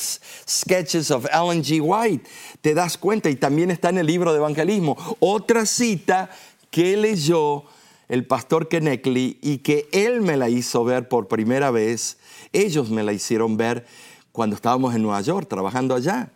Sketches 0.49 1.11
of 1.11 1.26
Ellen 1.32 1.64
G. 1.64 1.80
White. 1.82 2.30
Te 2.61 2.75
das 2.75 2.97
cuenta 2.97 3.28
y 3.28 3.35
también 3.35 3.73
está 3.73 3.88
en 3.88 3.99
el 3.99 4.06
libro 4.06 4.30
de 4.30 4.38
evangelismo. 4.38 4.97
Otra 5.18 5.66
cita 5.66 6.30
que 6.71 6.97
leyó 6.97 7.64
el 8.09 8.25
pastor 8.25 8.68
Keneckley 8.68 9.37
y 9.42 9.59
que 9.59 9.88
él 9.90 10.21
me 10.21 10.37
la 10.37 10.49
hizo 10.49 10.85
ver 10.85 11.09
por 11.09 11.26
primera 11.26 11.73
vez. 11.73 12.18
Ellos 12.52 12.88
me 12.88 13.02
la 13.02 13.12
hicieron 13.12 13.56
ver 13.56 13.85
cuando 14.30 14.54
estábamos 14.54 14.94
en 14.94 15.02
Nueva 15.02 15.23
York 15.23 15.49
trabajando 15.49 15.97
allá. 15.97 16.30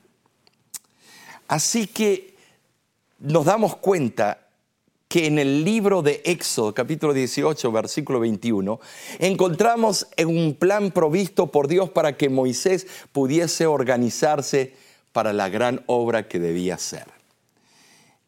Así 1.46 1.86
que 1.86 2.35
nos 3.18 3.44
damos 3.44 3.76
cuenta 3.76 4.46
que 5.08 5.26
en 5.26 5.38
el 5.38 5.64
libro 5.64 6.02
de 6.02 6.20
Éxodo, 6.24 6.74
capítulo 6.74 7.12
18, 7.12 7.70
versículo 7.70 8.20
21, 8.20 8.80
encontramos 9.18 10.08
un 10.26 10.54
plan 10.54 10.90
provisto 10.90 11.46
por 11.46 11.68
Dios 11.68 11.90
para 11.90 12.16
que 12.16 12.28
Moisés 12.28 12.86
pudiese 13.12 13.66
organizarse 13.66 14.74
para 15.12 15.32
la 15.32 15.48
gran 15.48 15.82
obra 15.86 16.28
que 16.28 16.38
debía 16.38 16.74
hacer. 16.74 17.06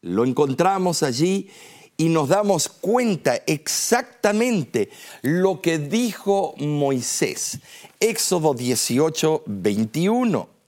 Lo 0.01 0.25
encontramos 0.25 1.03
allí 1.03 1.49
y 1.97 2.07
nos 2.07 2.29
damos 2.29 2.69
cuenta 2.69 3.35
exactamente 3.45 4.89
lo 5.21 5.61
que 5.61 5.77
dijo 5.77 6.55
Moisés. 6.57 7.59
Éxodo 7.99 8.53
18, 8.53 9.43
21. 9.45 10.58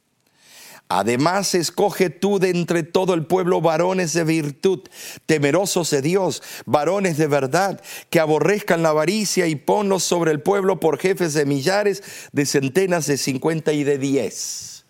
Además, 0.93 1.55
escoge 1.55 2.09
tú 2.09 2.37
de 2.37 2.49
entre 2.49 2.83
todo 2.83 3.13
el 3.13 3.25
pueblo 3.25 3.61
varones 3.61 4.11
de 4.11 4.25
virtud, 4.25 4.81
temerosos 5.25 5.89
de 5.89 6.01
Dios, 6.01 6.43
varones 6.65 7.17
de 7.17 7.27
verdad, 7.27 7.81
que 8.09 8.19
aborrezcan 8.19 8.83
la 8.83 8.89
avaricia 8.89 9.47
y 9.47 9.55
ponlos 9.55 10.03
sobre 10.03 10.31
el 10.31 10.41
pueblo 10.41 10.81
por 10.81 10.97
jefes 10.97 11.33
de 11.33 11.45
millares, 11.45 12.03
de 12.33 12.45
centenas, 12.45 13.05
de 13.05 13.15
cincuenta 13.15 13.71
y 13.71 13.85
de 13.85 13.99
diez. 13.99 14.83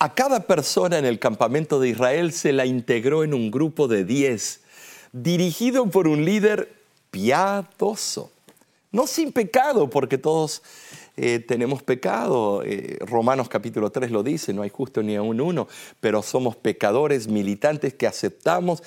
A 0.00 0.14
cada 0.14 0.48
persona 0.48 0.98
en 0.98 1.04
el 1.04 1.20
campamento 1.20 1.78
de 1.78 1.90
Israel 1.90 2.32
se 2.32 2.52
la 2.52 2.66
integró 2.66 3.22
en 3.22 3.32
un 3.32 3.52
grupo 3.52 3.86
de 3.86 4.04
diez, 4.04 4.62
dirigido 5.12 5.86
por 5.86 6.08
un 6.08 6.24
líder 6.24 6.74
piadoso, 7.12 8.32
no 8.90 9.06
sin 9.06 9.30
pecado, 9.30 9.90
porque 9.90 10.18
todos 10.18 10.62
eh, 11.22 11.38
tenemos 11.38 11.82
pecado. 11.82 12.62
Eh, 12.64 12.96
Romanos 13.00 13.50
capítulo 13.50 13.90
3 13.90 14.10
lo 14.10 14.22
dice, 14.22 14.54
no 14.54 14.62
hay 14.62 14.70
justo 14.70 15.02
ni 15.02 15.16
aún 15.16 15.38
uno, 15.42 15.68
pero 16.00 16.22
somos 16.22 16.56
pecadores 16.56 17.28
militantes 17.28 17.92
que 17.92 18.06
aceptamos 18.06 18.82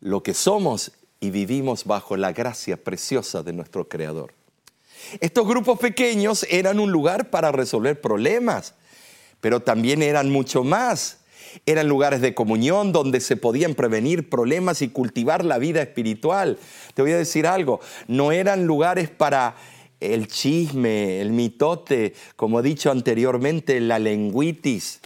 lo 0.00 0.22
que 0.22 0.34
somos 0.34 0.92
y 1.20 1.30
vivimos 1.30 1.86
bajo 1.86 2.18
la 2.18 2.32
gracia 2.32 2.76
preciosa 2.76 3.42
de 3.42 3.54
nuestro 3.54 3.88
Creador. 3.88 4.34
Estos 5.20 5.48
grupos 5.48 5.78
pequeños 5.78 6.46
eran 6.50 6.78
un 6.78 6.92
lugar 6.92 7.30
para 7.30 7.50
resolver 7.50 7.98
problemas, 7.98 8.74
pero 9.40 9.60
también 9.60 10.02
eran 10.02 10.30
mucho 10.30 10.64
más. 10.64 11.20
Eran 11.64 11.88
lugares 11.88 12.20
de 12.20 12.34
comunión 12.34 12.92
donde 12.92 13.20
se 13.20 13.36
podían 13.38 13.74
prevenir 13.74 14.28
problemas 14.28 14.82
y 14.82 14.88
cultivar 14.88 15.46
la 15.46 15.56
vida 15.56 15.80
espiritual. 15.80 16.58
Te 16.92 17.00
voy 17.00 17.12
a 17.12 17.16
decir 17.16 17.46
algo, 17.46 17.80
no 18.06 18.32
eran 18.32 18.66
lugares 18.66 19.08
para 19.08 19.56
el 20.00 20.28
chisme, 20.28 21.20
el 21.20 21.30
mitote, 21.30 22.14
como 22.36 22.60
he 22.60 22.62
dicho 22.62 22.90
anteriormente, 22.90 23.80
la 23.80 23.98
lenguitis. 23.98 25.00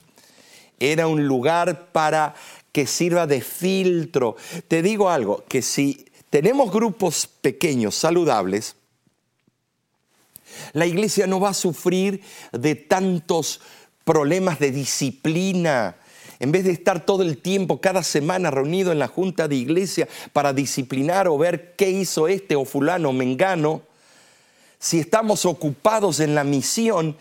Era 0.80 1.06
un 1.06 1.26
lugar 1.26 1.90
para 1.92 2.34
que 2.72 2.86
sirva 2.86 3.26
de 3.26 3.40
filtro. 3.40 4.36
Te 4.68 4.82
digo 4.82 5.10
algo, 5.10 5.44
que 5.48 5.62
si 5.62 6.06
tenemos 6.30 6.70
grupos 6.70 7.26
pequeños, 7.26 7.94
saludables, 7.94 8.76
la 10.72 10.86
iglesia 10.86 11.26
no 11.26 11.40
va 11.40 11.50
a 11.50 11.54
sufrir 11.54 12.22
de 12.52 12.74
tantos 12.74 13.60
problemas 14.04 14.58
de 14.58 14.70
disciplina. 14.70 15.96
En 16.40 16.52
vez 16.52 16.64
de 16.64 16.70
estar 16.70 17.04
todo 17.04 17.22
el 17.22 17.38
tiempo, 17.38 17.80
cada 17.80 18.02
semana 18.02 18.50
reunido 18.50 18.92
en 18.92 18.98
la 18.98 19.08
junta 19.08 19.48
de 19.48 19.56
iglesia 19.56 20.08
para 20.32 20.52
disciplinar 20.52 21.26
o 21.28 21.36
ver 21.36 21.74
qué 21.76 21.90
hizo 21.90 22.28
este 22.28 22.54
o 22.54 22.64
fulano 22.64 23.12
mengano, 23.12 23.82
si 24.78 25.00
estamos 25.00 25.44
ocupados 25.44 26.20
en 26.20 26.34
la 26.34 26.44
misión, 26.44 27.16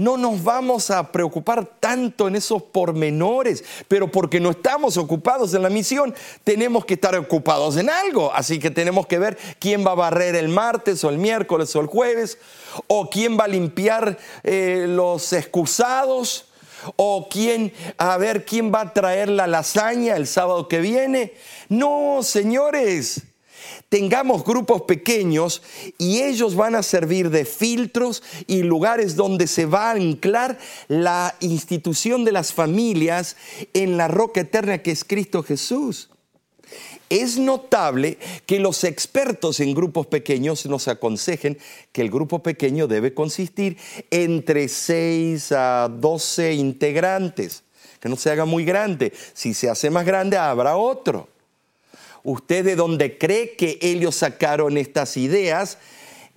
no 0.00 0.16
nos 0.16 0.42
vamos 0.42 0.90
a 0.90 1.12
preocupar 1.12 1.66
tanto 1.78 2.26
en 2.26 2.36
esos 2.36 2.62
pormenores, 2.62 3.62
pero 3.86 4.10
porque 4.10 4.40
no 4.40 4.50
estamos 4.50 4.96
ocupados 4.96 5.52
en 5.52 5.62
la 5.62 5.68
misión, 5.68 6.14
tenemos 6.42 6.86
que 6.86 6.94
estar 6.94 7.14
ocupados 7.16 7.76
en 7.76 7.90
algo. 7.90 8.32
Así 8.32 8.58
que 8.58 8.70
tenemos 8.70 9.06
que 9.06 9.18
ver 9.18 9.36
quién 9.58 9.86
va 9.86 9.92
a 9.92 9.96
barrer 9.96 10.36
el 10.36 10.48
martes 10.48 11.04
o 11.04 11.10
el 11.10 11.18
miércoles 11.18 11.76
o 11.76 11.80
el 11.80 11.86
jueves, 11.86 12.38
o 12.86 13.10
quién 13.10 13.38
va 13.38 13.44
a 13.44 13.48
limpiar 13.48 14.16
eh, 14.42 14.86
los 14.88 15.34
excusados, 15.34 16.46
o 16.96 17.28
quién, 17.30 17.74
a 17.98 18.16
ver 18.16 18.46
quién 18.46 18.72
va 18.72 18.80
a 18.80 18.92
traer 18.94 19.28
la 19.28 19.46
lasaña 19.46 20.16
el 20.16 20.26
sábado 20.26 20.66
que 20.66 20.80
viene. 20.80 21.34
No, 21.68 22.22
señores 22.22 23.24
tengamos 23.90 24.44
grupos 24.44 24.82
pequeños 24.82 25.62
y 25.98 26.22
ellos 26.22 26.54
van 26.54 26.76
a 26.76 26.82
servir 26.82 27.28
de 27.28 27.44
filtros 27.44 28.22
y 28.46 28.62
lugares 28.62 29.16
donde 29.16 29.46
se 29.46 29.66
va 29.66 29.90
a 29.90 29.94
anclar 29.94 30.58
la 30.88 31.34
institución 31.40 32.24
de 32.24 32.32
las 32.32 32.54
familias 32.54 33.36
en 33.74 33.98
la 33.98 34.08
roca 34.08 34.40
eterna 34.40 34.78
que 34.78 34.92
es 34.92 35.04
Cristo 35.04 35.42
Jesús. 35.42 36.08
Es 37.10 37.36
notable 37.36 38.18
que 38.46 38.60
los 38.60 38.84
expertos 38.84 39.58
en 39.58 39.74
grupos 39.74 40.06
pequeños 40.06 40.66
nos 40.66 40.86
aconsejen 40.86 41.58
que 41.90 42.02
el 42.02 42.10
grupo 42.10 42.44
pequeño 42.44 42.86
debe 42.86 43.12
consistir 43.12 43.76
entre 44.12 44.68
6 44.68 45.50
a 45.50 45.88
12 45.88 46.54
integrantes, 46.54 47.64
que 47.98 48.08
no 48.08 48.14
se 48.14 48.30
haga 48.30 48.44
muy 48.44 48.64
grande. 48.64 49.12
Si 49.32 49.52
se 49.52 49.68
hace 49.68 49.90
más 49.90 50.06
grande, 50.06 50.36
habrá 50.36 50.76
otro 50.76 51.26
usted 52.22 52.64
de 52.64 52.76
donde 52.76 53.18
cree 53.18 53.56
que 53.56 53.78
ellos 53.80 54.16
sacaron 54.16 54.76
estas 54.76 55.16
ideas, 55.16 55.78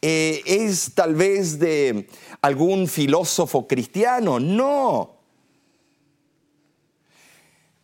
eh, 0.02 0.42
es 0.46 0.92
tal 0.94 1.16
vez 1.16 1.60
de 1.60 2.08
algún 2.42 2.88
filósofo 2.88 3.68
cristiano. 3.68 4.40
No. 4.40 5.16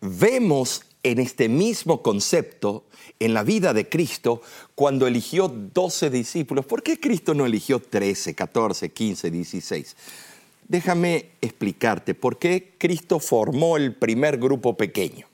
Vemos 0.01 0.83
en 1.01 1.19
este 1.19 1.47
mismo 1.47 2.01
concepto 2.01 2.85
en 3.19 3.33
la 3.33 3.43
vida 3.43 3.73
de 3.73 3.87
Cristo 3.87 4.41
cuando 4.75 5.07
eligió 5.07 5.47
12 5.47 6.09
discípulos. 6.09 6.65
¿Por 6.65 6.83
qué 6.83 6.99
Cristo 6.99 7.33
no 7.33 7.45
eligió 7.45 7.79
13, 7.79 8.35
14, 8.35 8.89
15, 8.89 9.31
16? 9.31 9.95
Déjame 10.67 11.31
explicarte 11.39 12.13
por 12.15 12.37
qué 12.37 12.75
Cristo 12.77 13.19
formó 13.19 13.77
el 13.77 13.95
primer 13.95 14.37
grupo 14.37 14.75
pequeño. 14.75 15.28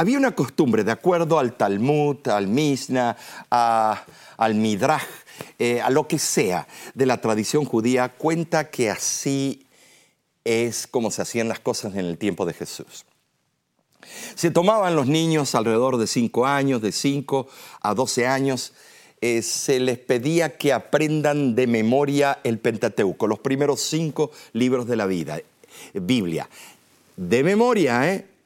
Había 0.00 0.16
una 0.16 0.30
costumbre, 0.30 0.84
de 0.84 0.92
acuerdo 0.92 1.40
al 1.40 1.56
Talmud, 1.56 2.18
al 2.28 2.46
Mishnah, 2.46 3.16
al 3.50 4.54
Midrash, 4.54 5.02
eh, 5.58 5.80
a 5.80 5.90
lo 5.90 6.06
que 6.06 6.20
sea 6.20 6.68
de 6.94 7.04
la 7.04 7.20
tradición 7.20 7.64
judía, 7.64 8.08
cuenta 8.08 8.70
que 8.70 8.90
así 8.90 9.66
es 10.44 10.86
como 10.86 11.10
se 11.10 11.22
hacían 11.22 11.48
las 11.48 11.58
cosas 11.58 11.96
en 11.96 12.04
el 12.04 12.16
tiempo 12.16 12.46
de 12.46 12.54
Jesús. 12.54 13.06
Se 14.36 14.52
tomaban 14.52 14.94
los 14.94 15.08
niños 15.08 15.56
alrededor 15.56 15.96
de 15.96 16.06
5 16.06 16.46
años, 16.46 16.80
de 16.80 16.92
5 16.92 17.48
a 17.80 17.92
12 17.92 18.28
años, 18.28 18.74
eh, 19.20 19.42
se 19.42 19.80
les 19.80 19.98
pedía 19.98 20.56
que 20.56 20.72
aprendan 20.72 21.56
de 21.56 21.66
memoria 21.66 22.38
el 22.44 22.60
Pentateuco, 22.60 23.26
los 23.26 23.40
primeros 23.40 23.80
cinco 23.80 24.30
libros 24.52 24.86
de 24.86 24.94
la 24.94 25.06
vida, 25.06 25.40
Biblia. 25.92 26.48
De 27.16 27.42
memoria, 27.42 28.14
¿eh? 28.14 28.37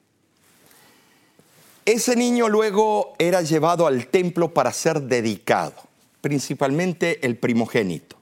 Ese 1.84 2.14
niño 2.14 2.48
luego 2.48 3.14
era 3.18 3.42
llevado 3.42 3.88
al 3.88 4.06
templo 4.06 4.54
para 4.54 4.72
ser 4.72 5.02
dedicado, 5.02 5.74
principalmente 6.20 7.26
el 7.26 7.36
primogénito. 7.36 8.16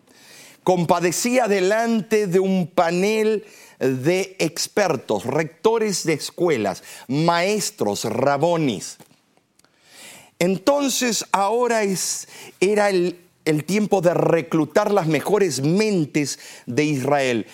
Compadecía 0.65 1.47
delante 1.47 2.27
de 2.27 2.41
un 2.41 2.69
panel 2.69 3.45
de 3.79 4.37
expertos, 4.39 5.25
rectores 5.25 6.05
de 6.05 6.15
escuelas, 6.15 6.83
maestros, 7.07 8.05
rabonis. 8.05 8.97
Entonces 10.39 11.27
ahora 11.33 11.83
es, 11.83 12.29
era 12.61 12.89
el, 12.89 13.21
el 13.45 13.65
tiempo 13.65 14.01
de 14.01 14.15
reclutar 14.15 14.91
las 14.91 15.07
mejores 15.07 15.61
mentes 15.61 16.39
de 16.65 16.85
Israel. 16.85 17.47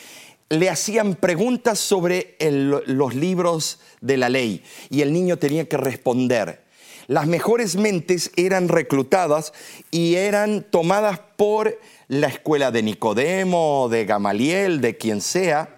Le 0.48 0.70
hacían 0.70 1.16
preguntas 1.16 1.78
sobre 1.78 2.36
los 2.40 3.14
libros 3.14 3.80
de 4.00 4.16
la 4.16 4.28
ley 4.28 4.62
y 4.90 5.02
el 5.02 5.12
niño 5.12 5.38
tenía 5.38 5.68
que 5.68 5.76
responder. 5.76 6.64
Las 7.08 7.26
mejores 7.26 7.76
mentes 7.76 8.32
eran 8.36 8.68
reclutadas 8.68 9.52
y 9.90 10.16
eran 10.16 10.64
tomadas 10.68 11.20
por 11.36 11.78
la 12.08 12.28
escuela 12.28 12.70
de 12.70 12.82
Nicodemo, 12.82 13.88
de 13.88 14.04
Gamaliel, 14.04 14.80
de 14.80 14.96
quien 14.96 15.20
sea, 15.20 15.76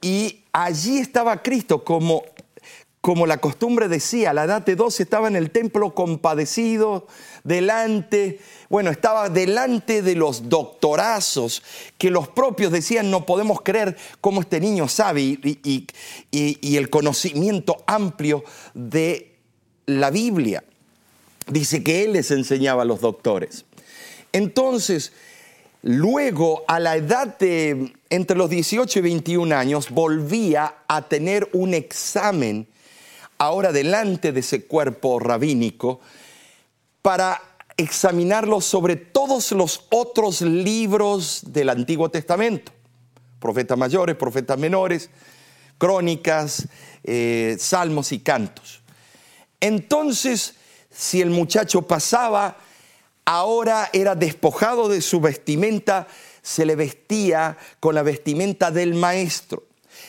y 0.00 0.44
allí 0.52 0.98
estaba 0.98 1.42
Cristo 1.42 1.82
como 1.82 2.22
como 3.00 3.26
la 3.26 3.38
costumbre 3.38 3.88
decía, 3.88 4.30
a 4.30 4.34
la 4.34 4.44
edad 4.44 4.64
de 4.64 4.74
12 4.74 5.02
estaba 5.02 5.28
en 5.28 5.36
el 5.36 5.50
templo 5.50 5.94
compadecido, 5.94 7.06
delante, 7.44 8.40
bueno, 8.68 8.90
estaba 8.90 9.28
delante 9.28 10.02
de 10.02 10.16
los 10.16 10.48
doctorazos 10.48 11.62
que 11.96 12.10
los 12.10 12.28
propios 12.28 12.72
decían, 12.72 13.10
no 13.10 13.24
podemos 13.24 13.60
creer 13.62 13.96
cómo 14.20 14.40
este 14.40 14.60
niño 14.60 14.88
sabe 14.88 15.22
y, 15.22 15.86
y 16.30 16.76
el 16.76 16.90
conocimiento 16.90 17.84
amplio 17.86 18.44
de 18.74 19.36
la 19.86 20.10
Biblia. 20.10 20.64
Dice 21.46 21.82
que 21.82 22.04
él 22.04 22.12
les 22.12 22.30
enseñaba 22.30 22.82
a 22.82 22.84
los 22.84 23.00
doctores. 23.00 23.64
Entonces, 24.32 25.12
luego, 25.82 26.64
a 26.68 26.78
la 26.78 26.96
edad 26.96 27.38
de 27.38 27.94
entre 28.10 28.36
los 28.36 28.50
18 28.50 28.98
y 28.98 29.02
21 29.02 29.56
años, 29.56 29.90
volvía 29.90 30.74
a 30.88 31.08
tener 31.08 31.48
un 31.52 31.74
examen 31.74 32.66
ahora 33.38 33.72
delante 33.72 34.32
de 34.32 34.40
ese 34.40 34.66
cuerpo 34.66 35.20
rabínico 35.20 36.00
para 37.02 37.40
examinarlo 37.76 38.60
sobre 38.60 38.96
todos 38.96 39.52
los 39.52 39.86
otros 39.90 40.42
libros 40.42 41.42
del 41.46 41.68
Antiguo 41.70 42.10
Testamento, 42.10 42.72
profetas 43.38 43.78
mayores, 43.78 44.16
profetas 44.16 44.58
menores, 44.58 45.08
crónicas, 45.78 46.66
eh, 47.04 47.56
salmos 47.60 48.10
y 48.10 48.18
cantos. 48.18 48.80
Entonces, 49.60 50.56
si 50.90 51.20
el 51.20 51.30
muchacho 51.30 51.82
pasaba, 51.82 52.56
ahora 53.24 53.88
era 53.92 54.16
despojado 54.16 54.88
de 54.88 55.00
su 55.00 55.20
vestimenta, 55.20 56.08
se 56.42 56.66
le 56.66 56.74
vestía 56.74 57.56
con 57.78 57.94
la 57.94 58.02
vestimenta 58.02 58.72
del 58.72 58.94
maestro 58.94 59.67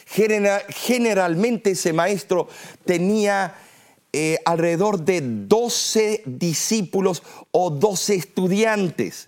generalmente 0.10 1.72
ese 1.72 1.94
maestro 1.94 2.48
tenía 2.86 3.56
eh, 4.12 4.40
alrededor 4.44 5.00
de 5.06 5.22
12 5.22 6.24
discípulos 6.26 7.22
o 7.52 7.70
12 7.70 8.16
estudiantes. 8.16 9.28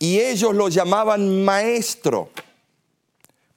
Y 0.00 0.18
ellos 0.18 0.54
lo 0.54 0.68
llamaban 0.68 1.44
maestro. 1.44 2.30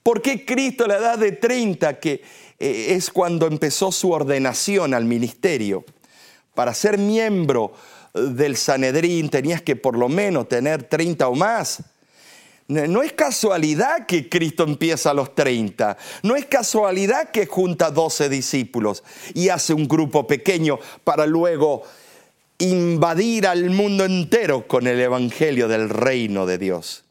¿Por 0.03 0.21
qué 0.21 0.45
Cristo 0.45 0.83
a 0.85 0.89
la 0.89 0.97
edad 0.97 1.17
de 1.17 1.31
30, 1.31 1.99
que 1.99 2.21
eh, 2.59 2.87
es 2.89 3.09
cuando 3.09 3.47
empezó 3.47 3.91
su 3.91 4.11
ordenación 4.11 4.93
al 4.93 5.05
ministerio, 5.05 5.83
para 6.53 6.75
ser 6.75 6.99
miembro 6.99 7.73
del 8.13 8.55
Sanedrín 8.55 9.29
tenías 9.29 9.63
que 9.63 9.75
por 9.75 9.97
lo 9.97 10.09
menos 10.09 10.47
tener 10.47 10.83
30 10.83 11.27
o 11.27 11.33
más? 11.33 11.81
No 12.73 13.03
es 13.03 13.13
casualidad 13.13 14.05
que 14.05 14.29
Cristo 14.29 14.63
empieza 14.63 15.11
a 15.11 15.13
los 15.13 15.35
30. 15.35 15.97
No 16.23 16.35
es 16.35 16.45
casualidad 16.45 17.29
que 17.29 17.45
junta 17.45 17.91
12 17.91 18.29
discípulos 18.29 19.03
y 19.33 19.49
hace 19.49 19.73
un 19.73 19.87
grupo 19.87 20.25
pequeño 20.27 20.79
para 21.03 21.25
luego 21.25 21.83
invadir 22.57 23.47
al 23.47 23.69
mundo 23.69 24.05
entero 24.05 24.67
con 24.67 24.87
el 24.87 24.99
Evangelio 24.99 25.67
del 25.67 25.89
reino 25.89 26.45
de 26.45 26.57
Dios. 26.57 27.03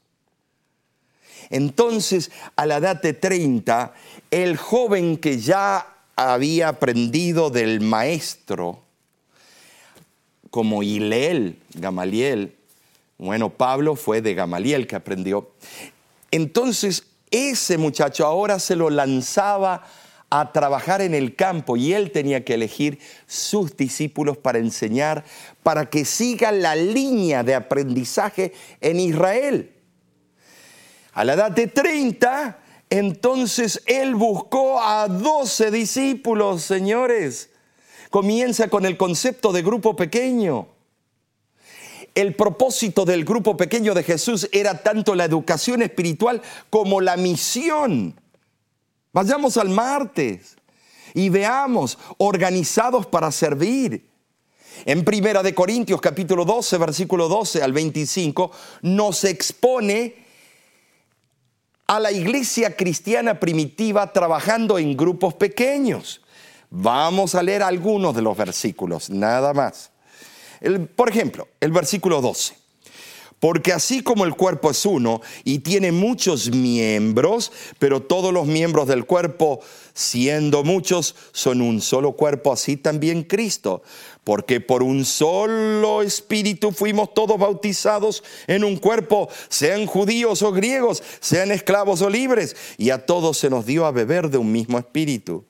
Entonces, 1.50 2.30
a 2.56 2.64
la 2.64 2.78
edad 2.78 3.00
de 3.00 3.12
30, 3.12 3.92
el 4.30 4.56
joven 4.56 5.18
que 5.18 5.38
ya 5.38 5.86
había 6.16 6.68
aprendido 6.68 7.50
del 7.50 7.80
maestro, 7.80 8.82
como 10.50 10.82
Hilel, 10.82 11.58
Gamaliel, 11.74 12.54
bueno, 13.26 13.50
Pablo 13.50 13.94
fue 13.94 14.20
de 14.20 14.34
Gamaliel 14.34 14.88
que 14.88 14.96
aprendió. 14.96 15.52
Entonces, 16.32 17.04
ese 17.30 17.78
muchacho 17.78 18.26
ahora 18.26 18.58
se 18.58 18.74
lo 18.74 18.90
lanzaba 18.90 19.84
a 20.28 20.50
trabajar 20.50 21.02
en 21.02 21.14
el 21.14 21.36
campo 21.36 21.76
y 21.76 21.92
él 21.92 22.10
tenía 22.10 22.44
que 22.44 22.54
elegir 22.54 22.98
sus 23.26 23.76
discípulos 23.76 24.38
para 24.38 24.58
enseñar, 24.58 25.24
para 25.62 25.88
que 25.88 26.04
siga 26.04 26.50
la 26.50 26.74
línea 26.74 27.44
de 27.44 27.54
aprendizaje 27.54 28.54
en 28.80 28.98
Israel. 28.98 29.72
A 31.12 31.24
la 31.24 31.34
edad 31.34 31.52
de 31.52 31.68
30, 31.68 32.58
entonces 32.90 33.82
él 33.86 34.16
buscó 34.16 34.82
a 34.82 35.06
12 35.06 35.70
discípulos, 35.70 36.62
señores. 36.62 37.50
Comienza 38.10 38.68
con 38.68 38.84
el 38.84 38.96
concepto 38.96 39.52
de 39.52 39.62
grupo 39.62 39.94
pequeño. 39.94 40.66
El 42.14 42.34
propósito 42.34 43.06
del 43.06 43.24
grupo 43.24 43.56
pequeño 43.56 43.94
de 43.94 44.02
Jesús 44.02 44.48
era 44.52 44.82
tanto 44.82 45.14
la 45.14 45.24
educación 45.24 45.80
espiritual 45.80 46.42
como 46.68 47.00
la 47.00 47.16
misión. 47.16 48.20
Vayamos 49.12 49.56
al 49.56 49.70
martes 49.70 50.56
y 51.14 51.30
veamos 51.30 51.98
organizados 52.18 53.06
para 53.06 53.30
servir. 53.32 54.10
En 54.84 55.04
Primera 55.04 55.42
de 55.42 55.54
Corintios 55.54 56.00
capítulo 56.00 56.44
12, 56.44 56.78
versículo 56.78 57.28
12 57.28 57.62
al 57.62 57.72
25 57.72 58.50
nos 58.82 59.24
expone 59.24 60.16
a 61.86 61.98
la 62.00 62.12
iglesia 62.12 62.76
cristiana 62.76 63.38
primitiva 63.40 64.12
trabajando 64.12 64.78
en 64.78 64.96
grupos 64.96 65.34
pequeños. 65.34 66.20
Vamos 66.68 67.34
a 67.34 67.42
leer 67.42 67.62
algunos 67.62 68.14
de 68.14 68.22
los 68.22 68.36
versículos, 68.36 69.08
nada 69.08 69.52
más 69.52 69.91
por 70.94 71.08
ejemplo, 71.08 71.48
el 71.60 71.72
versículo 71.72 72.20
12. 72.20 72.62
Porque 73.42 73.72
así 73.72 74.04
como 74.04 74.24
el 74.24 74.36
cuerpo 74.36 74.70
es 74.70 74.86
uno 74.86 75.20
y 75.42 75.58
tiene 75.58 75.90
muchos 75.90 76.52
miembros, 76.52 77.50
pero 77.80 78.00
todos 78.00 78.32
los 78.32 78.46
miembros 78.46 78.86
del 78.86 79.04
cuerpo, 79.04 79.58
siendo 79.94 80.62
muchos, 80.62 81.16
son 81.32 81.60
un 81.60 81.80
solo 81.80 82.12
cuerpo, 82.12 82.52
así 82.52 82.76
también 82.76 83.24
Cristo. 83.24 83.82
Porque 84.22 84.60
por 84.60 84.84
un 84.84 85.04
solo 85.04 86.02
espíritu 86.02 86.70
fuimos 86.70 87.14
todos 87.14 87.36
bautizados 87.36 88.22
en 88.46 88.62
un 88.62 88.76
cuerpo, 88.76 89.28
sean 89.48 89.86
judíos 89.86 90.42
o 90.42 90.52
griegos, 90.52 91.02
sean 91.18 91.50
esclavos 91.50 92.00
o 92.00 92.08
libres, 92.08 92.54
y 92.78 92.90
a 92.90 93.06
todos 93.06 93.38
se 93.38 93.50
nos 93.50 93.66
dio 93.66 93.86
a 93.86 93.90
beber 93.90 94.30
de 94.30 94.38
un 94.38 94.52
mismo 94.52 94.78
espíritu. 94.78 95.44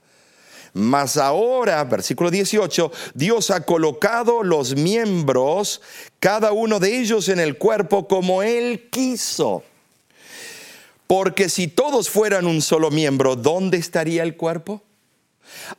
Mas 0.75 1.19
ahora, 1.19 1.85
versículo 1.85 2.31
18, 2.31 2.91
Dios 3.15 3.51
ha 3.51 3.61
colocado 3.65 4.43
los 4.43 4.75
miembros, 4.75 5.83
cada 6.19 6.53
uno 6.53 6.81
de 6.81 6.99
ellos 6.99 7.29
en 7.29 7.41
el 7.41 7.59
cuerpo 7.59 8.09
como 8.09 8.43
Él 8.43 8.89
quiso. 8.91 9.65
Porque 11.07 11.51
si 11.51 11.69
todos 11.69 12.09
fueran 12.09 12.47
un 12.47 12.63
solo 12.63 12.91
miembro, 12.91 13.37
¿dónde 13.37 13.77
estaría 13.77 14.23
el 14.23 14.35
cuerpo? 14.35 14.83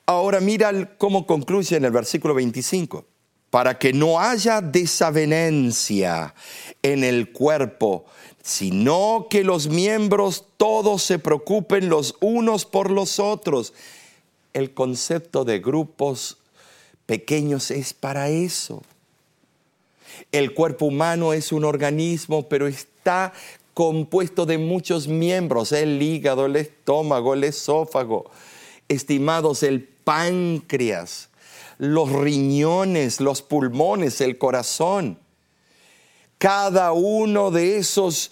Ahora 0.06 0.40
mira 0.40 0.96
cómo 1.00 1.26
concluye 1.26 1.76
en 1.76 1.86
el 1.86 1.92
versículo 1.92 2.36
25. 2.36 3.06
Para 3.50 3.80
que 3.80 3.94
no 3.94 4.20
haya 4.20 4.62
desavenencia 4.62 6.36
en 6.84 7.04
el 7.04 7.32
cuerpo, 7.32 8.06
sino 8.44 9.28
que 9.28 9.44
los 9.44 9.68
miembros 9.70 10.46
todos 10.58 11.02
se 11.02 11.18
preocupen 11.18 11.90
los 11.90 12.16
unos 12.20 12.66
por 12.66 12.92
los 12.92 13.20
otros 13.20 13.74
el 14.54 14.74
concepto 14.74 15.46
de 15.46 15.60
grupos 15.60 16.38
pequeños 17.06 17.72
es 17.72 17.94
para 17.94 18.30
eso. 18.30 18.84
El 20.32 20.54
cuerpo 20.54 20.86
humano 20.86 21.34
es 21.34 21.52
un 21.52 21.66
organismo, 21.66 22.48
pero 22.48 22.68
está 22.68 23.34
compuesto 23.74 24.46
de 24.46 24.60
muchos 24.60 25.08
miembros, 25.08 25.72
el 25.72 26.02
hígado, 26.02 26.46
el 26.46 26.56
estómago, 26.56 27.34
el 27.34 27.44
esófago, 27.44 28.30
estimados 28.88 29.64
el 29.64 29.84
páncreas, 29.84 31.30
los 31.80 32.12
riñones, 32.12 33.20
los 33.20 33.42
pulmones, 33.42 34.22
el 34.22 34.38
corazón. 34.38 35.18
Cada 36.38 36.92
uno 36.92 37.52
de 37.52 37.78
esos, 37.78 38.32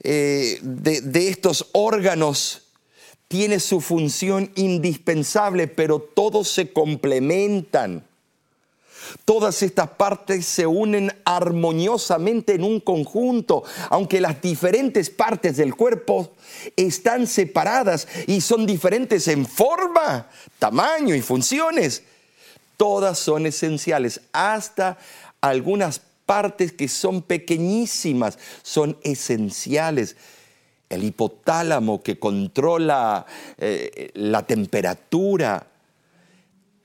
eh, 0.00 0.60
de 0.62 1.28
estos 1.28 1.68
órganos 1.72 2.65
tiene 3.28 3.60
su 3.60 3.80
función 3.80 4.50
indispensable, 4.54 5.66
pero 5.66 6.00
todos 6.00 6.48
se 6.48 6.72
complementan. 6.72 8.04
Todas 9.24 9.62
estas 9.62 9.88
partes 9.90 10.46
se 10.46 10.66
unen 10.66 11.12
armoniosamente 11.24 12.54
en 12.54 12.64
un 12.64 12.80
conjunto, 12.80 13.62
aunque 13.90 14.20
las 14.20 14.40
diferentes 14.42 15.10
partes 15.10 15.56
del 15.56 15.74
cuerpo 15.74 16.32
están 16.76 17.26
separadas 17.26 18.08
y 18.26 18.40
son 18.40 18.66
diferentes 18.66 19.28
en 19.28 19.46
forma, 19.46 20.28
tamaño 20.58 21.14
y 21.14 21.22
funciones. 21.22 22.02
Todas 22.76 23.18
son 23.18 23.46
esenciales, 23.46 24.20
hasta 24.32 24.98
algunas 25.40 26.00
partes 26.26 26.72
que 26.72 26.88
son 26.88 27.22
pequeñísimas, 27.22 28.38
son 28.62 28.98
esenciales 29.02 30.16
el 30.88 31.04
hipotálamo 31.04 32.02
que 32.02 32.18
controla 32.18 33.26
eh, 33.58 34.10
la 34.14 34.46
temperatura. 34.46 35.66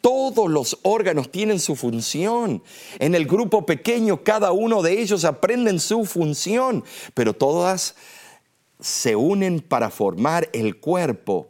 Todos 0.02 0.50
los 0.50 0.80
órganos 0.82 1.32
tienen 1.32 1.60
su 1.60 1.76
función. 1.76 2.64
En 2.98 3.14
el 3.14 3.28
grupo 3.28 3.66
pequeño 3.66 4.24
cada 4.24 4.52
uno 4.52 4.82
de 4.82 5.00
ellos 5.00 5.26
aprenden 5.26 5.80
su 5.80 6.06
función, 6.06 6.84
pero 7.14 7.34
todas 7.34 7.96
se 8.80 9.16
unen 9.16 9.60
para 9.62 9.92
formar 9.92 10.50
el 10.54 10.80
cuerpo, 10.80 11.50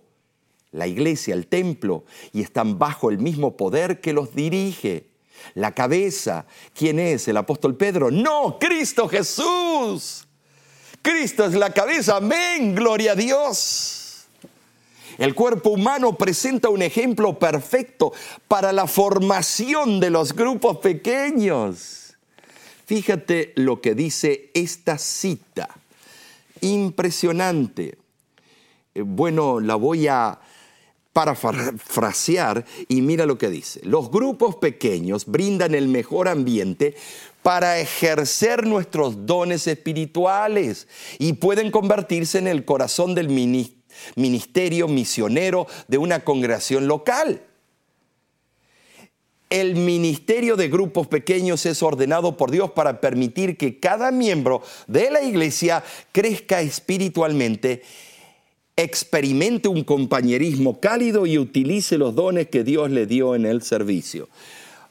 la 0.72 0.88
iglesia, 0.88 1.34
el 1.34 1.48
templo, 1.48 2.04
y 2.34 2.42
están 2.42 2.78
bajo 2.78 3.10
el 3.10 3.20
mismo 3.20 3.56
poder 3.56 4.02
que 4.02 4.12
los 4.12 4.36
dirige. 4.36 5.08
La 5.54 5.72
cabeza, 5.72 6.46
¿quién 6.76 7.00
es? 7.00 7.28
¿El 7.28 7.38
apóstol 7.38 7.76
Pedro? 7.76 8.12
No, 8.12 8.60
Cristo 8.60 9.08
Jesús. 9.08 10.28
Cristo 11.02 11.46
es 11.46 11.54
la 11.54 11.72
cabeza, 11.72 12.18
amén, 12.18 12.76
gloria 12.76 13.14
a 13.14 13.16
Dios. 13.16 14.26
El 15.18 15.36
cuerpo 15.36 15.72
humano 15.72 16.16
presenta 16.16 16.70
un 16.70 16.82
ejemplo 16.82 17.38
perfecto 17.38 18.14
para 18.48 18.72
la 18.72 18.88
formación 18.88 20.00
de 20.00 20.10
los 20.10 20.34
grupos 20.34 20.78
pequeños. 20.78 22.16
Fíjate 22.86 23.54
lo 23.56 23.82
que 23.82 23.96
dice 23.96 24.50
esta 24.54 24.98
cita. 24.98 25.70
Impresionante. 26.62 27.98
Eh, 28.94 29.02
bueno, 29.02 29.60
la 29.60 29.76
voy 29.76 30.08
a 30.08 30.40
parafrasear 31.14 32.66
y 32.88 33.02
mira 33.02 33.26
lo 33.26 33.38
que 33.38 33.50
dice. 33.50 33.82
Los 33.84 34.12
grupos 34.12 34.56
pequeños 34.56 35.26
brindan 35.26 35.76
el 35.76 35.88
mejor 35.88 36.28
ambiente 36.28 36.96
para 37.44 37.80
ejercer 37.80 38.66
nuestros 38.66 39.26
dones 39.26 39.68
espirituales 39.68 40.88
y 41.18 41.34
pueden 41.34 41.72
convertirse 41.72 42.38
en 42.38 42.48
el 42.48 42.66
corazón 42.66 43.16
del 43.16 43.30
ministerio 44.16 44.88
misionero 44.88 45.68
de 45.88 45.98
una 45.98 46.20
congregación 46.20 46.88
local. 46.88 47.42
El 49.50 49.76
ministerio 49.76 50.56
de 50.56 50.70
grupos 50.70 51.08
pequeños 51.08 51.66
es 51.66 51.84
ordenado 51.84 52.38
por 52.38 52.52
Dios 52.52 52.72
para 52.72 53.02
permitir 53.02 53.58
que 53.58 53.82
cada 53.82 54.10
miembro 54.10 54.62
de 54.88 55.12
la 55.12 55.22
iglesia 55.22 55.84
crezca 56.14 56.62
espiritualmente, 56.62 57.82
experimente 58.78 59.68
un 59.68 59.84
compañerismo 59.84 60.80
cálido 60.80 61.26
y 61.26 61.38
utilice 61.38 61.98
los 61.98 62.16
dones 62.16 62.48
que 62.48 62.64
Dios 62.64 62.92
le 62.92 63.06
dio 63.06 63.36
en 63.36 63.46
el 63.46 63.62
servicio. 63.62 64.30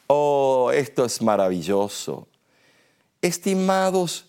Oh, 0.09 0.71
esto 0.75 1.07
es 1.07 1.23
maravilloso. 1.23 2.27
Estimados, 3.23 4.27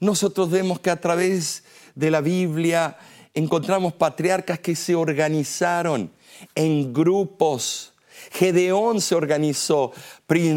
nosotros 0.00 0.50
vemos 0.50 0.80
que 0.80 0.90
a 0.90 1.00
través 1.00 1.64
de 1.94 2.10
la 2.10 2.20
Biblia 2.20 2.98
encontramos 3.34 3.92
patriarcas 3.92 4.58
que 4.58 4.74
se 4.74 4.94
organizaron 4.94 6.10
en 6.54 6.92
grupos. 6.92 7.92
Gedeón 8.32 9.00
se 9.00 9.14
organizó, 9.14 9.92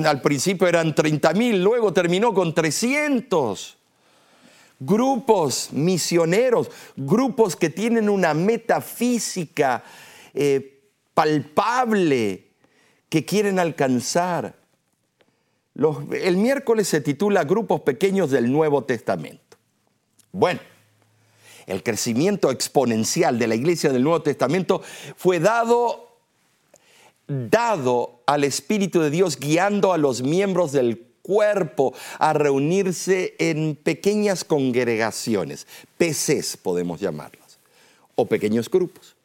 al 0.06 0.22
principio 0.22 0.68
eran 0.68 0.96
30 0.96 1.34
mil, 1.34 1.64
luego 1.64 1.94
terminó 1.94 2.34
con 2.34 2.54
300. 2.54 3.78
Grupos 4.80 5.70
misioneros, 5.72 6.72
grupos 6.96 7.56
que 7.56 7.70
tienen 7.70 8.10
una 8.10 8.34
metafísica 8.34 9.84
eh, 10.34 10.90
palpable 11.14 12.48
que 13.10 13.26
quieren 13.26 13.60
alcanzar 13.60 14.61
el 15.76 16.38
miércoles 16.38 16.88
se 16.88 17.02
titula 17.02 17.44
Grupos 17.44 17.82
Pequeños 17.82 18.32
del 18.32 18.52
Nuevo 18.52 18.84
Testamento. 18.84 19.58
Bueno, 20.32 20.60
el 21.66 21.84
crecimiento 21.84 22.52
exponencial 22.52 23.40
de 23.40 23.48
la 23.48 23.56
iglesia 23.56 23.92
del 23.92 24.04
Nuevo 24.04 24.22
Testamento 24.22 24.82
fue 25.16 25.40
dado, 25.40 26.18
dado 27.28 28.22
al 28.26 28.44
Espíritu 28.44 29.00
de 29.02 29.10
Dios 29.10 29.40
guiando 29.40 29.94
a 29.94 29.98
los 29.98 30.22
miembros 30.22 30.72
del 30.72 31.08
cuerpo 31.22 31.94
a 32.20 32.34
reunirse 32.34 33.36
en 33.40 33.76
pequeñas 33.76 34.44
congregaciones, 34.44 35.68
PCs 35.98 36.58
podemos 36.58 37.00
llamarlos, 37.00 37.60
o 38.16 38.26
pequeños 38.26 38.70
grupos 38.70 39.16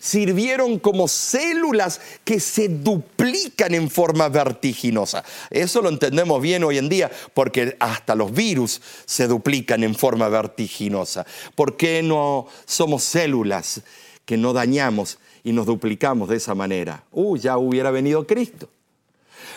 sirvieron 0.00 0.78
como 0.78 1.08
células 1.08 2.00
que 2.24 2.40
se 2.40 2.68
duplican 2.68 3.74
en 3.74 3.90
forma 3.90 4.28
vertiginosa. 4.28 5.24
Eso 5.50 5.82
lo 5.82 5.88
entendemos 5.88 6.40
bien 6.40 6.64
hoy 6.64 6.78
en 6.78 6.88
día 6.88 7.10
porque 7.32 7.76
hasta 7.80 8.14
los 8.14 8.32
virus 8.32 8.80
se 9.06 9.26
duplican 9.26 9.84
en 9.84 9.94
forma 9.94 10.28
vertiginosa. 10.28 11.26
¿Por 11.54 11.76
qué 11.76 12.02
no 12.02 12.46
somos 12.66 13.04
células 13.04 13.82
que 14.24 14.36
no 14.36 14.52
dañamos 14.52 15.18
y 15.42 15.52
nos 15.52 15.66
duplicamos 15.66 16.28
de 16.28 16.36
esa 16.36 16.54
manera? 16.54 17.04
Uh, 17.12 17.36
ya 17.36 17.58
hubiera 17.58 17.90
venido 17.90 18.26
Cristo. 18.26 18.68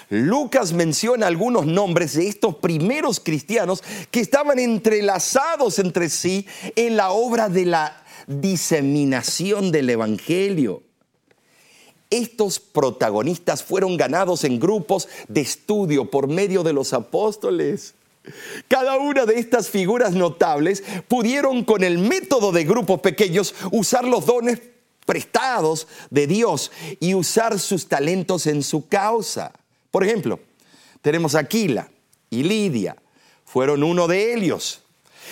Lucas 0.10 0.71
menciona 0.71 1.27
algunos 1.27 1.65
nombres 1.65 2.13
de 2.13 2.27
estos 2.27 2.56
primeros 2.56 3.19
cristianos 3.19 3.84
que 4.10 4.21
estaban 4.21 4.58
entrelazados 4.58 5.80
entre 5.80 6.10
sí 6.10 6.45
en 6.75 6.95
la 6.95 7.12
obra 7.12 7.49
de 7.49 7.65
la 7.65 8.06
diseminación 8.27 9.71
del 9.71 9.89
Evangelio. 9.89 10.83
Estos 12.09 12.59
protagonistas 12.59 13.63
fueron 13.63 13.97
ganados 13.97 14.43
en 14.43 14.59
grupos 14.59 15.09
de 15.27 15.41
estudio 15.41 16.09
por 16.09 16.27
medio 16.27 16.63
de 16.63 16.73
los 16.73 16.93
apóstoles. 16.93 17.95
Cada 18.67 18.97
una 18.97 19.25
de 19.25 19.39
estas 19.39 19.69
figuras 19.69 20.13
notables 20.13 20.83
pudieron 21.07 21.63
con 21.63 21.83
el 21.83 21.97
método 21.97 22.51
de 22.51 22.65
grupos 22.65 22.99
pequeños 22.99 23.55
usar 23.71 24.05
los 24.05 24.25
dones 24.25 24.61
prestados 25.05 25.87
de 26.09 26.27
Dios 26.27 26.71
y 26.99 27.13
usar 27.13 27.59
sus 27.59 27.87
talentos 27.87 28.45
en 28.47 28.61
su 28.61 28.87
causa. 28.87 29.53
Por 29.89 30.03
ejemplo, 30.03 30.39
tenemos 31.01 31.35
a 31.35 31.39
Aquila 31.39 31.89
y 32.29 32.43
Lidia, 32.43 32.97
fueron 33.45 33.83
uno 33.83 34.07
de 34.07 34.33
ellos. 34.33 34.83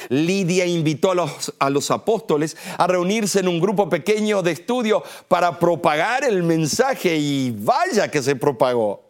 Lidia 0.09 0.65
invitó 0.65 1.11
a 1.11 1.15
los, 1.15 1.53
a 1.59 1.69
los, 1.69 1.91
apóstoles 1.91 2.57
a 2.77 2.87
reunirse 2.87 3.39
en 3.39 3.47
un 3.47 3.59
grupo 3.59 3.89
pequeño 3.89 4.41
de 4.41 4.51
estudio 4.51 5.03
para 5.27 5.59
propagar 5.59 6.23
el 6.23 6.43
mensaje 6.43 7.17
y 7.17 7.51
vaya 7.51 8.09
que 8.09 8.21
se 8.21 8.35
propagó. 8.35 9.05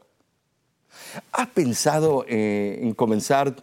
¿Has 1.31 1.47
pensado 1.47 2.25
eh, 2.27 2.79
en 2.81 2.93
comenzar 2.93 3.55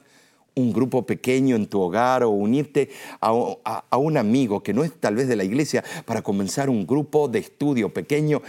un 0.54 0.72
grupo 0.72 1.06
pequeño 1.06 1.56
en 1.56 1.66
tu 1.66 1.80
hogar 1.80 2.22
o 2.24 2.30
unirte 2.30 2.90
a, 3.20 3.32
un 3.96 4.16
amigo 4.16 4.62
que 4.62 4.74
no 4.74 4.84
es 4.84 4.98
tal 5.00 5.16
vez 5.16 5.28
de 5.28 5.36
la 5.36 5.44
iglesia 5.44 5.82
para 6.04 6.22
comenzar 6.22 6.68
un 6.68 6.86
grupo 6.86 7.28
de 7.28 7.38
estudio 7.38 7.92
pequeño 7.92 8.42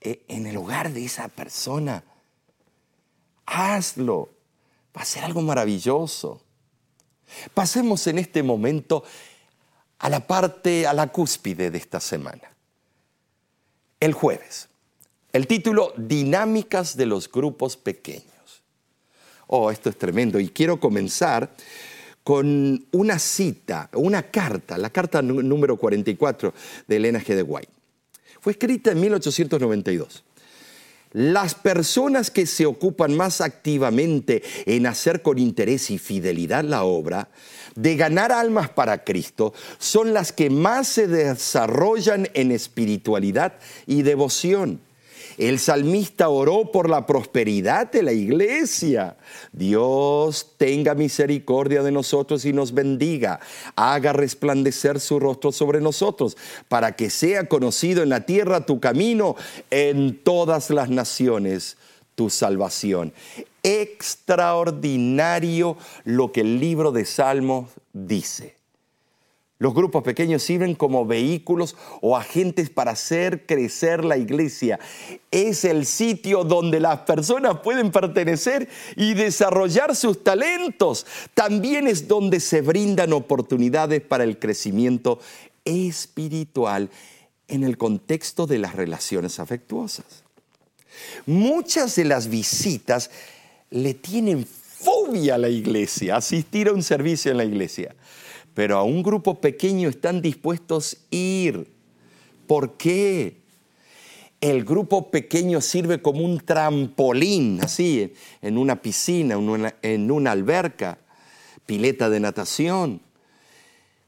eh, 0.00 0.24
en 0.28 0.46
el 0.46 0.56
hogar 0.56 0.92
de 0.92 1.04
esa 1.04 1.28
persona? 1.28 2.04
Hazlo. 3.46 4.30
Va 4.96 5.02
a 5.02 5.04
ser 5.04 5.24
algo 5.24 5.42
maravilloso. 5.42 6.42
Pasemos 7.54 8.06
en 8.06 8.18
este 8.18 8.42
momento 8.42 9.04
a 9.98 10.08
la 10.08 10.26
parte, 10.26 10.86
a 10.86 10.92
la 10.92 11.08
cúspide 11.08 11.70
de 11.70 11.78
esta 11.78 12.00
semana. 12.00 12.42
El 14.00 14.12
jueves. 14.12 14.68
El 15.32 15.46
título, 15.46 15.92
Dinámicas 15.96 16.96
de 16.96 17.06
los 17.06 17.30
grupos 17.30 17.76
pequeños. 17.76 18.62
Oh, 19.46 19.70
esto 19.70 19.90
es 19.90 19.98
tremendo. 19.98 20.38
Y 20.38 20.48
quiero 20.48 20.78
comenzar 20.78 21.50
con 22.22 22.86
una 22.92 23.18
cita, 23.18 23.88
una 23.94 24.22
carta, 24.22 24.76
la 24.78 24.90
carta 24.90 25.22
número 25.22 25.76
44 25.76 26.52
de 26.86 26.96
Elena 26.96 27.20
G. 27.20 27.34
de 27.34 27.42
White. 27.42 27.72
Fue 28.40 28.52
escrita 28.52 28.92
en 28.92 29.00
1892. 29.00 30.24
Las 31.12 31.54
personas 31.54 32.30
que 32.30 32.46
se 32.46 32.66
ocupan 32.66 33.16
más 33.16 33.40
activamente 33.40 34.42
en 34.66 34.86
hacer 34.86 35.22
con 35.22 35.38
interés 35.38 35.90
y 35.90 35.98
fidelidad 35.98 36.64
la 36.64 36.84
obra, 36.84 37.28
de 37.74 37.96
ganar 37.96 38.32
almas 38.32 38.68
para 38.68 39.04
Cristo, 39.04 39.54
son 39.78 40.12
las 40.12 40.32
que 40.32 40.50
más 40.50 40.88
se 40.88 41.06
desarrollan 41.06 42.28
en 42.34 42.50
espiritualidad 42.50 43.54
y 43.86 44.02
devoción. 44.02 44.80
El 45.38 45.58
salmista 45.60 46.28
oró 46.28 46.72
por 46.72 46.90
la 46.90 47.06
prosperidad 47.06 47.92
de 47.92 48.02
la 48.02 48.12
iglesia. 48.12 49.16
Dios 49.52 50.54
tenga 50.56 50.96
misericordia 50.96 51.84
de 51.84 51.92
nosotros 51.92 52.44
y 52.44 52.52
nos 52.52 52.74
bendiga. 52.74 53.38
Haga 53.76 54.12
resplandecer 54.12 54.98
su 54.98 55.20
rostro 55.20 55.52
sobre 55.52 55.80
nosotros, 55.80 56.36
para 56.68 56.96
que 56.96 57.08
sea 57.08 57.46
conocido 57.46 58.02
en 58.02 58.08
la 58.08 58.26
tierra 58.26 58.66
tu 58.66 58.80
camino, 58.80 59.36
en 59.70 60.18
todas 60.24 60.70
las 60.70 60.90
naciones 60.90 61.76
tu 62.16 62.30
salvación. 62.30 63.12
Extraordinario 63.62 65.76
lo 66.04 66.32
que 66.32 66.40
el 66.40 66.58
libro 66.58 66.90
de 66.90 67.04
Salmos 67.04 67.70
dice. 67.92 68.57
Los 69.60 69.74
grupos 69.74 70.04
pequeños 70.04 70.44
sirven 70.44 70.76
como 70.76 71.04
vehículos 71.04 71.74
o 72.00 72.16
agentes 72.16 72.70
para 72.70 72.92
hacer 72.92 73.44
crecer 73.44 74.04
la 74.04 74.16
iglesia. 74.16 74.78
Es 75.32 75.64
el 75.64 75.84
sitio 75.84 76.44
donde 76.44 76.78
las 76.78 77.00
personas 77.00 77.58
pueden 77.58 77.90
pertenecer 77.90 78.68
y 78.94 79.14
desarrollar 79.14 79.96
sus 79.96 80.22
talentos. 80.22 81.06
También 81.34 81.88
es 81.88 82.06
donde 82.06 82.38
se 82.38 82.60
brindan 82.60 83.12
oportunidades 83.12 84.00
para 84.00 84.22
el 84.22 84.38
crecimiento 84.38 85.18
espiritual 85.64 86.88
en 87.48 87.64
el 87.64 87.76
contexto 87.76 88.46
de 88.46 88.58
las 88.58 88.76
relaciones 88.76 89.40
afectuosas. 89.40 90.22
Muchas 91.26 91.96
de 91.96 92.04
las 92.04 92.28
visitas 92.28 93.10
le 93.70 93.94
tienen 93.94 94.46
fobia 94.46 95.34
a 95.34 95.38
la 95.38 95.48
iglesia, 95.48 96.16
asistir 96.16 96.68
a 96.68 96.72
un 96.72 96.84
servicio 96.84 97.32
en 97.32 97.38
la 97.38 97.44
iglesia 97.44 97.96
pero 98.58 98.76
a 98.76 98.82
un 98.82 99.04
grupo 99.04 99.40
pequeño 99.40 99.88
están 99.88 100.20
dispuestos 100.20 100.94
a 101.12 101.14
ir. 101.14 101.72
¿Por 102.48 102.76
qué? 102.76 103.36
El 104.40 104.64
grupo 104.64 105.12
pequeño 105.12 105.60
sirve 105.60 106.02
como 106.02 106.24
un 106.24 106.40
trampolín, 106.40 107.60
así, 107.62 108.12
en 108.42 108.58
una 108.58 108.82
piscina, 108.82 109.36
en 109.82 110.10
una 110.10 110.32
alberca, 110.32 110.98
pileta 111.66 112.10
de 112.10 112.18
natación, 112.18 113.00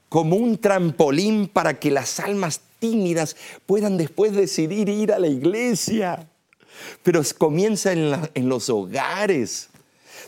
como 0.09 0.35
un 0.35 0.59
trampolín 0.59 1.47
para 1.47 1.79
que 1.79 1.93
las 1.93 2.19
almas 2.19 2.61
tímidas 2.81 3.37
puedan 3.67 3.99
después 3.99 4.33
decidir 4.33 4.89
ir 4.89 5.13
a 5.13 5.21
la 5.21 5.29
iglesia. 5.29 6.29
Pero 7.05 7.23
comienza 7.39 7.93
en, 7.93 8.17
en 8.35 8.49
los 8.49 8.69
hogares 8.69 9.70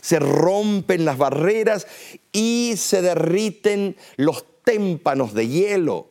se 0.03 0.19
rompen 0.19 1.05
las 1.05 1.17
barreras 1.17 1.87
y 2.33 2.73
se 2.75 3.01
derriten 3.01 3.95
los 4.17 4.43
témpanos 4.65 5.33
de 5.33 5.47
hielo. 5.47 6.09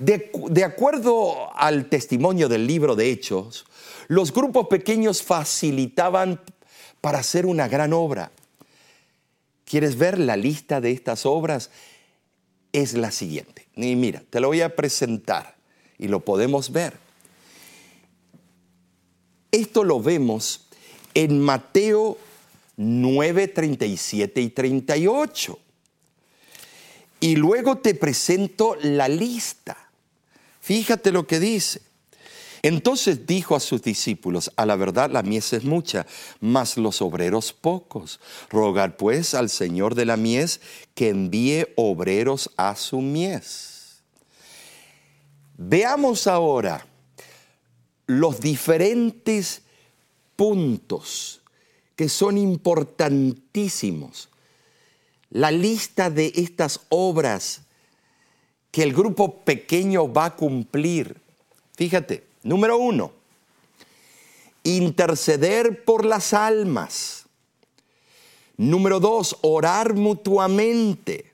De, 0.00 0.64
acuerdo 0.64 1.54
al 1.54 1.90
testimonio 1.90 2.48
del 2.48 2.66
libro 2.66 2.96
de 2.96 3.10
Hechos, 3.10 3.66
los 4.08 4.32
grupos 4.32 4.68
pequeños 4.68 5.22
facilitaban 5.22 6.40
para 7.02 7.18
hacer 7.18 7.44
una 7.44 7.68
gran 7.68 7.92
obra. 7.92 8.32
¿Quieres 9.66 9.98
ver 9.98 10.18
la 10.18 10.38
lista 10.38 10.80
de 10.80 10.92
estas 10.92 11.26
obras? 11.26 11.70
Es 12.72 12.94
la 12.94 13.10
siguiente. 13.10 13.68
Y 13.76 13.96
mira, 13.96 14.22
te 14.30 14.40
lo 14.40 14.48
voy 14.48 14.62
a 14.62 14.74
presentar 14.74 15.56
y 15.98 16.08
lo 16.08 16.20
podemos 16.20 16.72
ver. 16.72 16.94
Esto 19.52 19.84
lo 19.84 20.00
vemos 20.00 20.68
en 21.12 21.38
Mateo 21.42 22.16
9, 22.78 23.48
37 23.48 24.40
y 24.40 24.50
38. 24.50 25.58
Y 27.20 27.34
luego 27.34 27.78
te 27.78 27.94
presento 27.94 28.76
la 28.80 29.08
lista. 29.08 29.90
Fíjate 30.60 31.10
lo 31.10 31.26
que 31.26 31.40
dice. 31.40 31.82
Entonces 32.62 33.26
dijo 33.26 33.56
a 33.56 33.60
sus 33.60 33.82
discípulos, 33.82 34.52
a 34.56 34.64
la 34.64 34.76
verdad 34.76 35.10
la 35.10 35.22
mies 35.22 35.52
es 35.52 35.64
mucha, 35.64 36.06
mas 36.40 36.76
los 36.76 37.02
obreros 37.02 37.52
pocos. 37.52 38.20
Rogar 38.48 38.96
pues 38.96 39.34
al 39.34 39.50
Señor 39.50 39.96
de 39.96 40.04
la 40.04 40.16
mies 40.16 40.60
que 40.94 41.08
envíe 41.08 41.66
obreros 41.76 42.50
a 42.56 42.76
su 42.76 43.00
mies. 43.00 44.02
Veamos 45.56 46.28
ahora 46.28 46.86
los 48.06 48.40
diferentes 48.40 49.62
puntos 50.36 51.38
que 51.98 52.08
son 52.08 52.38
importantísimos. 52.38 54.28
La 55.30 55.50
lista 55.50 56.10
de 56.10 56.32
estas 56.36 56.82
obras 56.90 57.62
que 58.70 58.84
el 58.84 58.92
grupo 58.94 59.40
pequeño 59.40 60.12
va 60.12 60.26
a 60.26 60.36
cumplir. 60.36 61.20
Fíjate, 61.74 62.24
número 62.44 62.78
uno, 62.78 63.10
interceder 64.62 65.84
por 65.84 66.04
las 66.04 66.32
almas. 66.32 67.24
Número 68.56 69.00
dos, 69.00 69.36
orar 69.40 69.94
mutuamente. 69.94 71.32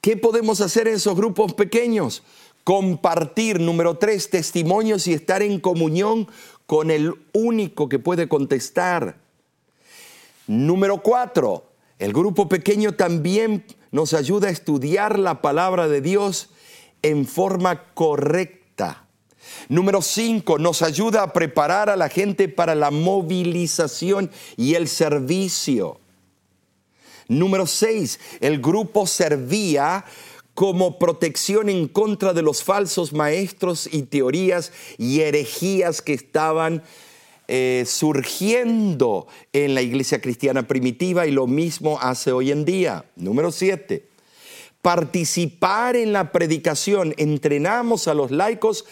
¿Qué 0.00 0.16
podemos 0.16 0.60
hacer 0.60 0.86
en 0.86 0.94
esos 0.94 1.16
grupos 1.16 1.54
pequeños? 1.54 2.22
Compartir, 2.62 3.58
número 3.58 3.98
tres, 3.98 4.30
testimonios 4.30 5.08
y 5.08 5.12
estar 5.12 5.42
en 5.42 5.58
comunión 5.58 6.28
con 6.66 6.90
el 6.90 7.14
único 7.32 7.88
que 7.88 7.98
puede 7.98 8.28
contestar. 8.28 9.16
Número 10.46 11.02
cuatro, 11.02 11.70
el 11.98 12.12
grupo 12.12 12.48
pequeño 12.48 12.92
también 12.92 13.64
nos 13.90 14.14
ayuda 14.14 14.48
a 14.48 14.52
estudiar 14.52 15.18
la 15.18 15.40
palabra 15.42 15.88
de 15.88 16.00
Dios 16.00 16.48
en 17.02 17.26
forma 17.26 17.84
correcta. 17.94 19.06
Número 19.68 20.02
cinco, 20.02 20.58
nos 20.58 20.82
ayuda 20.82 21.22
a 21.22 21.32
preparar 21.32 21.90
a 21.90 21.96
la 21.96 22.08
gente 22.08 22.48
para 22.48 22.74
la 22.74 22.90
movilización 22.90 24.30
y 24.56 24.74
el 24.74 24.88
servicio. 24.88 26.00
Número 27.28 27.66
seis, 27.66 28.18
el 28.40 28.60
grupo 28.60 29.06
servía 29.06 30.04
como 30.54 30.98
protección 30.98 31.68
en 31.68 31.88
contra 31.88 32.32
de 32.32 32.42
los 32.42 32.62
falsos 32.62 33.12
maestros 33.12 33.88
y 33.90 34.02
teorías 34.02 34.72
y 34.98 35.20
herejías 35.20 36.02
que 36.02 36.12
estaban 36.12 36.82
eh, 37.48 37.84
surgiendo 37.86 39.26
en 39.52 39.74
la 39.74 39.82
iglesia 39.82 40.20
cristiana 40.20 40.66
primitiva 40.68 41.26
y 41.26 41.32
lo 41.32 41.46
mismo 41.46 41.98
hace 42.00 42.32
hoy 42.32 42.50
en 42.50 42.64
día. 42.64 43.04
Número 43.16 43.50
siete, 43.50 44.08
participar 44.80 45.96
en 45.96 46.12
la 46.12 46.32
predicación. 46.32 47.14
Entrenamos 47.16 48.08
a 48.08 48.14
los 48.14 48.30
laicos 48.30 48.84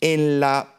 en 0.00 0.40
la 0.40 0.76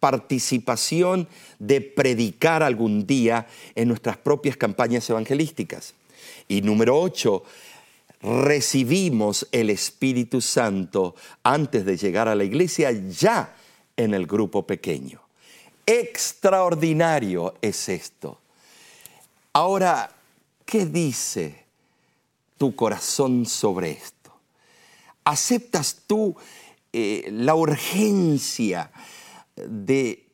participación 0.00 1.28
de 1.58 1.80
predicar 1.80 2.62
algún 2.62 3.06
día 3.06 3.46
en 3.74 3.88
nuestras 3.88 4.16
propias 4.16 4.56
campañas 4.56 5.08
evangelísticas. 5.10 5.94
Y 6.46 6.62
número 6.62 6.98
ocho, 6.98 7.42
recibimos 8.20 9.46
el 9.52 9.70
Espíritu 9.70 10.40
Santo 10.40 11.14
antes 11.42 11.84
de 11.84 11.96
llegar 11.96 12.28
a 12.28 12.34
la 12.34 12.44
iglesia 12.44 12.90
ya 12.92 13.54
en 13.96 14.14
el 14.14 14.26
grupo 14.26 14.66
pequeño. 14.66 15.20
Extraordinario 15.86 17.54
es 17.62 17.88
esto. 17.88 18.40
Ahora, 19.52 20.10
¿qué 20.64 20.86
dice 20.86 21.64
tu 22.56 22.74
corazón 22.74 23.46
sobre 23.46 23.92
esto? 23.92 24.32
¿Aceptas 25.24 26.02
tú 26.06 26.36
eh, 26.92 27.28
la 27.32 27.54
urgencia 27.54 28.90
de 29.56 30.27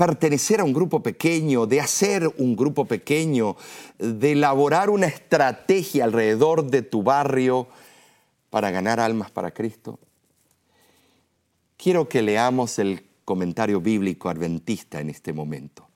pertenecer 0.00 0.60
a 0.60 0.64
un 0.64 0.72
grupo 0.72 1.02
pequeño, 1.02 1.66
de 1.66 1.78
hacer 1.78 2.26
un 2.38 2.56
grupo 2.56 2.86
pequeño, 2.86 3.58
de 3.98 4.32
elaborar 4.32 4.88
una 4.88 5.06
estrategia 5.06 6.04
alrededor 6.04 6.64
de 6.70 6.80
tu 6.80 7.02
barrio 7.02 7.68
para 8.48 8.70
ganar 8.70 8.98
almas 8.98 9.30
para 9.30 9.50
Cristo? 9.50 10.00
Quiero 11.76 12.08
que 12.08 12.22
leamos 12.22 12.78
el 12.78 13.04
comentario 13.26 13.82
bíblico 13.82 14.30
adventista 14.30 15.02
en 15.02 15.10
este 15.10 15.34
momento. 15.34 15.89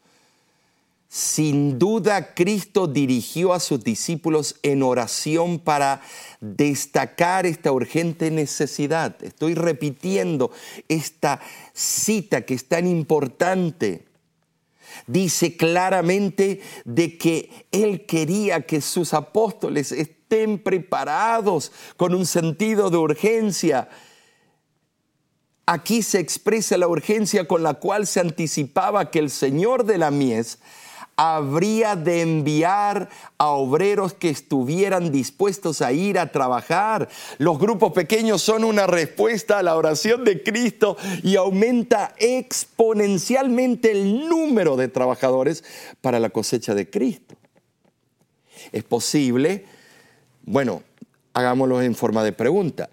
Sin 1.14 1.78
duda, 1.78 2.34
Cristo 2.34 2.88
dirigió 2.88 3.52
a 3.52 3.60
sus 3.60 3.84
discípulos 3.84 4.56
en 4.64 4.82
oración 4.82 5.60
para 5.60 6.02
destacar 6.40 7.46
esta 7.46 7.70
urgente 7.70 8.32
necesidad. 8.32 9.14
Estoy 9.22 9.54
repitiendo 9.54 10.50
esta 10.88 11.40
cita 11.72 12.44
que 12.44 12.54
es 12.54 12.66
tan 12.66 12.88
importante. 12.88 14.06
Dice 15.06 15.56
claramente 15.56 16.60
de 16.84 17.16
que 17.16 17.48
Él 17.70 18.06
quería 18.06 18.62
que 18.62 18.80
sus 18.80 19.14
apóstoles 19.14 19.92
estén 19.92 20.58
preparados 20.58 21.70
con 21.96 22.12
un 22.12 22.26
sentido 22.26 22.90
de 22.90 22.96
urgencia. 22.96 23.88
Aquí 25.64 26.02
se 26.02 26.18
expresa 26.18 26.76
la 26.76 26.88
urgencia 26.88 27.46
con 27.46 27.62
la 27.62 27.74
cual 27.74 28.08
se 28.08 28.18
anticipaba 28.18 29.12
que 29.12 29.20
el 29.20 29.30
Señor 29.30 29.84
de 29.84 29.98
la 29.98 30.10
mies 30.10 30.58
habría 31.16 31.96
de 31.96 32.22
enviar 32.22 33.08
a 33.38 33.48
obreros 33.48 34.14
que 34.14 34.30
estuvieran 34.30 35.12
dispuestos 35.12 35.82
a 35.82 35.92
ir 35.92 36.18
a 36.18 36.32
trabajar. 36.32 37.08
Los 37.38 37.58
grupos 37.58 37.92
pequeños 37.92 38.42
son 38.42 38.64
una 38.64 38.86
respuesta 38.86 39.58
a 39.58 39.62
la 39.62 39.76
oración 39.76 40.24
de 40.24 40.42
Cristo 40.42 40.96
y 41.22 41.36
aumenta 41.36 42.14
exponencialmente 42.18 43.92
el 43.92 44.28
número 44.28 44.76
de 44.76 44.88
trabajadores 44.88 45.64
para 46.00 46.18
la 46.18 46.30
cosecha 46.30 46.74
de 46.74 46.90
Cristo. 46.90 47.34
Es 48.72 48.84
posible, 48.84 49.66
bueno, 50.44 50.82
hagámoslo 51.32 51.82
en 51.82 51.94
forma 51.94 52.24
de 52.24 52.32
pregunta. 52.32 52.90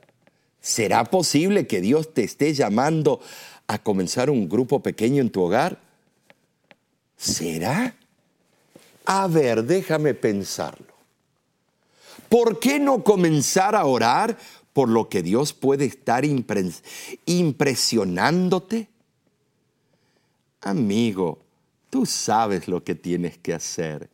¿Será 0.59 1.05
posible 1.05 1.65
que 1.65 1.81
Dios 1.81 2.13
te 2.13 2.23
esté 2.23 2.53
llamando 2.53 3.19
a 3.67 3.79
comenzar 3.79 4.29
un 4.29 4.47
grupo 4.47 4.83
pequeño 4.83 5.21
en 5.21 5.31
tu 5.31 5.41
hogar? 5.41 5.79
¿Será? 7.17 7.95
A 9.13 9.27
ver, 9.27 9.65
déjame 9.65 10.13
pensarlo. 10.13 10.93
¿Por 12.29 12.61
qué 12.61 12.79
no 12.79 13.03
comenzar 13.03 13.75
a 13.75 13.83
orar 13.83 14.37
por 14.71 14.87
lo 14.87 15.09
que 15.09 15.21
Dios 15.21 15.51
puede 15.51 15.83
estar 15.83 16.23
impresionándote? 17.25 18.87
Amigo, 20.61 21.39
tú 21.89 22.05
sabes 22.05 22.69
lo 22.69 22.85
que 22.85 22.95
tienes 22.95 23.37
que 23.37 23.53
hacer. 23.53 24.09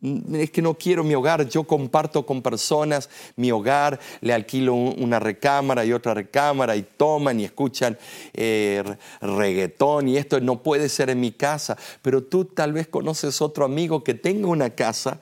Mm, 0.00 0.36
es 0.36 0.50
que 0.50 0.62
no 0.62 0.74
quiero 0.74 1.02
mi 1.02 1.14
hogar, 1.14 1.48
yo 1.48 1.64
comparto 1.64 2.24
con 2.24 2.40
personas 2.40 3.10
mi 3.34 3.50
hogar, 3.50 3.98
le 4.20 4.32
alquilo 4.32 4.74
una 4.74 5.18
recámara 5.18 5.84
y 5.84 5.92
otra 5.92 6.14
recámara 6.14 6.76
y 6.76 6.82
toman 6.82 7.40
y 7.40 7.44
escuchan 7.44 7.98
eh, 8.32 8.84
reggaetón 9.20 10.08
y 10.08 10.16
esto 10.16 10.40
no 10.40 10.62
puede 10.62 10.88
ser 10.88 11.10
en 11.10 11.18
mi 11.18 11.32
casa, 11.32 11.76
pero 12.00 12.22
tú 12.22 12.44
tal 12.44 12.72
vez 12.72 12.86
conoces 12.86 13.42
otro 13.42 13.64
amigo 13.64 14.04
que 14.04 14.14
tenga 14.14 14.46
una 14.46 14.70
casa 14.70 15.20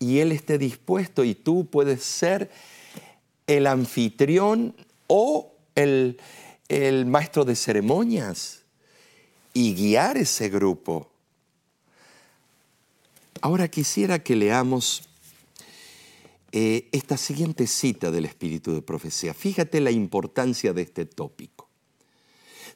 y 0.00 0.18
él 0.18 0.32
esté 0.32 0.58
dispuesto 0.58 1.22
y 1.22 1.34
tú 1.34 1.66
puedes 1.66 2.02
ser 2.02 2.50
el 3.46 3.68
anfitrión 3.68 4.74
o 5.06 5.52
el, 5.76 6.18
el 6.68 7.06
maestro 7.06 7.44
de 7.44 7.54
ceremonias 7.54 8.62
y 9.54 9.74
guiar 9.74 10.16
ese 10.16 10.48
grupo. 10.48 11.08
Ahora 13.42 13.68
quisiera 13.68 14.22
que 14.22 14.36
leamos 14.36 15.02
eh, 16.52 16.88
esta 16.92 17.16
siguiente 17.16 17.66
cita 17.66 18.10
del 18.10 18.24
Espíritu 18.24 18.72
de 18.72 18.82
Profecía. 18.82 19.34
Fíjate 19.34 19.80
la 19.80 19.90
importancia 19.90 20.72
de 20.72 20.82
este 20.82 21.04
tópico. 21.04 21.57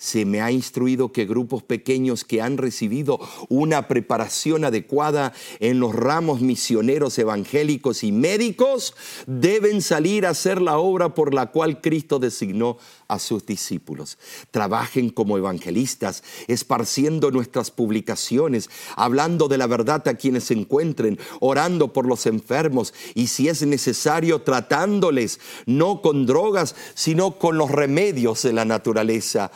Se 0.03 0.25
me 0.25 0.41
ha 0.41 0.51
instruido 0.51 1.13
que 1.13 1.27
grupos 1.27 1.63
pequeños 1.63 2.25
que 2.25 2.43
han 2.43 2.59
recibido 2.59 3.21
una 3.49 3.87
preparación 3.87 4.65
adecuada 4.65 5.33
en 5.61 5.79
los 5.79 5.95
ramos 5.95 6.41
misioneros 6.41 7.17
evangélicos 7.21 8.03
y 8.03 8.11
médicos 8.11 8.97
deben 9.29 9.81
salir 9.81 10.27
a 10.27 10.31
hacer 10.31 10.61
la 10.61 10.79
obra 10.79 11.15
por 11.15 11.33
la 11.33 11.53
cual 11.53 11.81
Cristo 11.81 12.19
designó 12.19 12.79
a 13.07 13.21
sus 13.21 13.47
discípulos. 13.47 14.19
Trabajen 14.51 15.09
como 15.09 15.39
evangelistas, 15.39 16.25
esparciendo 16.49 17.31
nuestras 17.31 17.71
publicaciones, 17.71 18.71
hablando 18.97 19.47
de 19.47 19.59
la 19.59 19.69
verdad 19.69 20.09
a 20.09 20.15
quienes 20.15 20.43
se 20.43 20.55
encuentren, 20.55 21.17
orando 21.39 21.93
por 21.93 22.07
los 22.07 22.27
enfermos 22.27 22.93
y 23.15 23.29
si 23.29 23.49
es 23.49 23.65
necesario 23.65 24.41
tratándoles, 24.41 25.39
no 25.67 26.03
con 26.03 26.27
drogas, 26.27 26.75
sino 26.95 27.39
con 27.39 27.57
los 27.57 27.71
remedios 27.71 28.43
de 28.43 28.53
la 28.53 28.65
naturaleza 28.65 29.53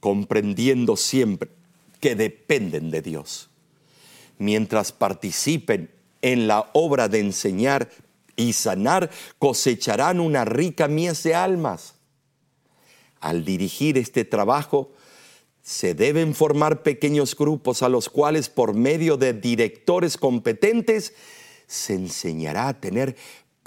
comprendiendo 0.00 0.96
siempre 0.96 1.50
que 2.00 2.16
dependen 2.16 2.90
de 2.90 3.02
Dios. 3.02 3.50
Mientras 4.38 4.92
participen 4.92 5.90
en 6.22 6.48
la 6.48 6.70
obra 6.72 7.08
de 7.08 7.20
enseñar 7.20 7.90
y 8.36 8.54
sanar, 8.54 9.10
cosecharán 9.38 10.18
una 10.18 10.44
rica 10.44 10.88
mies 10.88 11.22
de 11.22 11.34
almas. 11.34 11.94
Al 13.20 13.44
dirigir 13.44 13.98
este 13.98 14.24
trabajo, 14.24 14.92
se 15.62 15.94
deben 15.94 16.34
formar 16.34 16.82
pequeños 16.82 17.36
grupos 17.36 17.82
a 17.82 17.90
los 17.90 18.08
cuales 18.08 18.48
por 18.48 18.74
medio 18.74 19.18
de 19.18 19.34
directores 19.34 20.16
competentes 20.16 21.12
se 21.66 21.94
enseñará 21.94 22.68
a 22.68 22.80
tener 22.80 23.16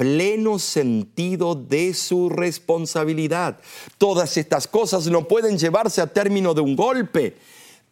pleno 0.04 0.60
sentido 0.60 1.56
de 1.56 1.94
su 1.94 2.28
responsabilidad. 2.28 3.58
Todas 3.98 4.36
estas 4.36 4.68
cosas 4.68 5.08
no 5.08 5.30
pueden 5.30 5.58
llevarse 5.58 6.02
a 6.02 6.08
término 6.08 6.54
de 6.54 6.60
un 6.60 6.76
golpe, 6.76 7.38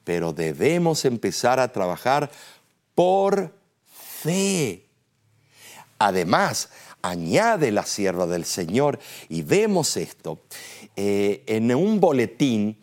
pero 0.04 0.34
debemos 0.34 1.06
empezar 1.06 1.58
a 1.58 1.72
trabajar 1.72 2.30
por 2.96 3.54
fe. 3.94 4.84
Además, 6.00 6.68
añade 7.02 7.72
la 7.72 7.86
sierva 7.86 8.28
del 8.28 8.44
Señor 8.44 9.00
y 9.30 9.42
vemos 9.44 9.96
esto 9.96 10.40
eh, 10.98 11.44
en 11.46 11.74
un 11.74 12.02
boletín 12.02 12.78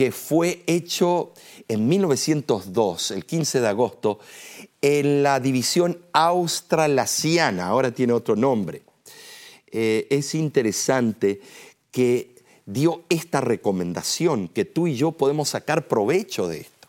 que 0.00 0.12
fue 0.12 0.62
hecho 0.66 1.34
en 1.68 1.86
1902, 1.86 3.10
el 3.10 3.26
15 3.26 3.60
de 3.60 3.68
agosto, 3.68 4.18
en 4.80 5.22
la 5.22 5.40
división 5.40 5.98
australasiana, 6.14 7.66
ahora 7.66 7.90
tiene 7.90 8.14
otro 8.14 8.34
nombre. 8.34 8.80
Eh, 9.70 10.06
es 10.08 10.34
interesante 10.34 11.42
que 11.90 12.34
dio 12.64 13.02
esta 13.10 13.42
recomendación, 13.42 14.48
que 14.48 14.64
tú 14.64 14.86
y 14.86 14.94
yo 14.94 15.12
podemos 15.12 15.50
sacar 15.50 15.86
provecho 15.86 16.48
de 16.48 16.60
esto. 16.60 16.79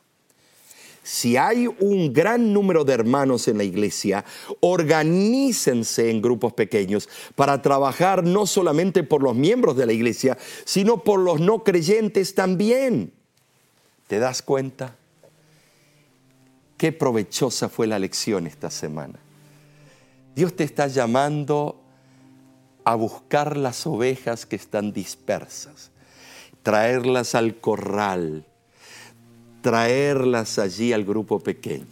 Si 1.12 1.36
hay 1.36 1.67
un 1.67 2.13
gran 2.13 2.54
número 2.54 2.86
de 2.86 2.93
hermanos 2.93 3.50
en 3.50 3.58
la 3.58 3.65
iglesia, 3.65 4.24
organícense 4.62 6.10
en 6.10 6.21
grupos 6.21 6.54
pequeños 6.54 7.10
para 7.36 7.62
trabajar 7.62 8.24
no 8.24 8.47
solamente 8.47 9.04
por 9.04 9.21
los 9.21 9.36
miembros 9.36 9.76
de 9.76 9.86
la 9.86 9.91
iglesia, 9.91 10.38
sino 10.63 11.04
por 11.04 11.19
los 11.19 11.41
no 11.41 11.65
creyentes 11.65 12.34
también. 12.34 13.12
¿Te 14.08 14.19
das 14.19 14.41
cuenta? 14.41 14.95
Qué 16.78 16.93
provechosa 16.93 17.67
fue 17.67 17.88
la 17.88 18.00
lección 18.00 18.47
esta 18.47 18.71
semana. 18.71 19.19
Dios 20.34 20.56
te 20.56 20.63
está 20.63 20.88
llamando 20.88 21.82
a 22.86 22.95
buscar 22.95 23.58
las 23.58 23.86
ovejas 23.86 24.45
que 24.45 24.56
están 24.56 24.93
dispersas, 24.93 25.91
traerlas 26.63 27.36
al 27.36 27.60
corral, 27.60 28.45
traerlas 29.62 30.60
allí 30.60 30.93
al 30.93 31.06
grupo 31.06 31.39
pequeño. 31.39 31.86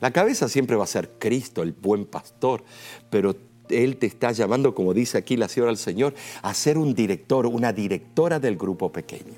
La 0.00 0.10
cabeza 0.10 0.48
siempre 0.48 0.76
va 0.76 0.84
a 0.84 0.88
ser 0.88 1.12
Cristo, 1.18 1.62
el 1.62 1.72
buen 1.72 2.04
pastor, 2.04 2.64
pero 3.10 3.34
Él 3.68 3.96
te 3.96 4.06
está 4.06 4.32
llamando, 4.32 4.74
como 4.74 4.94
dice 4.94 5.18
aquí 5.18 5.36
la 5.36 5.48
señora 5.48 5.70
del 5.70 5.78
Señor, 5.78 6.14
a 6.42 6.54
ser 6.54 6.78
un 6.78 6.94
director, 6.94 7.46
una 7.46 7.72
directora 7.72 8.38
del 8.38 8.56
grupo 8.56 8.92
pequeño. 8.92 9.34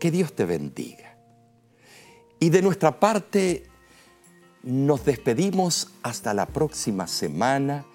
Que 0.00 0.10
Dios 0.10 0.32
te 0.32 0.44
bendiga. 0.44 1.16
Y 2.38 2.50
de 2.50 2.60
nuestra 2.60 3.00
parte, 3.00 3.64
nos 4.62 5.04
despedimos 5.04 5.88
hasta 6.02 6.34
la 6.34 6.46
próxima 6.46 7.06
semana 7.06 7.86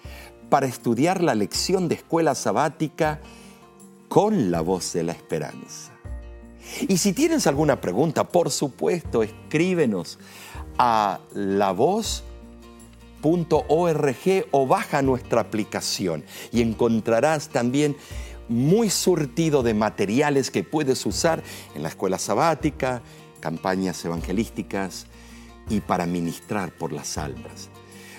para 0.48 0.66
estudiar 0.66 1.22
la 1.22 1.34
lección 1.34 1.88
de 1.88 1.96
escuela 1.96 2.34
sabática 2.34 3.20
con 4.08 4.50
la 4.50 4.62
voz 4.62 4.92
de 4.92 5.02
la 5.02 5.12
esperanza. 5.12 5.91
Y 6.88 6.98
si 6.98 7.12
tienes 7.12 7.46
alguna 7.46 7.80
pregunta, 7.80 8.28
por 8.28 8.50
supuesto, 8.50 9.22
escríbenos 9.22 10.18
a 10.78 11.20
lavoz.org 11.34 12.22
o 14.50 14.66
baja 14.66 15.02
nuestra 15.02 15.40
aplicación 15.40 16.24
y 16.50 16.62
encontrarás 16.62 17.48
también 17.48 17.96
muy 18.48 18.90
surtido 18.90 19.62
de 19.62 19.74
materiales 19.74 20.50
que 20.50 20.64
puedes 20.64 21.04
usar 21.06 21.42
en 21.74 21.82
la 21.82 21.88
escuela 21.88 22.18
sabática, 22.18 23.02
campañas 23.40 24.04
evangelísticas 24.04 25.06
y 25.68 25.80
para 25.80 26.06
ministrar 26.06 26.72
por 26.72 26.92
las 26.92 27.18
almas. 27.18 27.70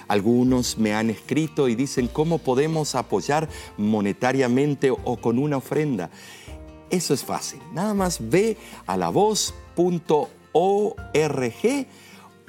Algunos 0.07 0.77
me 0.77 0.93
han 0.93 1.09
escrito 1.09 1.67
y 1.67 1.75
dicen 1.75 2.07
cómo 2.07 2.37
podemos 2.37 2.95
apoyar 2.95 3.47
monetariamente 3.77 4.91
o 4.91 5.17
con 5.17 5.39
una 5.39 5.57
ofrenda. 5.57 6.09
Eso 6.93 7.15
es 7.15 7.25
fácil. 7.25 7.59
Nada 7.73 7.95
más 7.95 8.19
ve 8.21 8.55
a 8.85 8.95
la 8.97 9.09
voz.org 9.09 10.27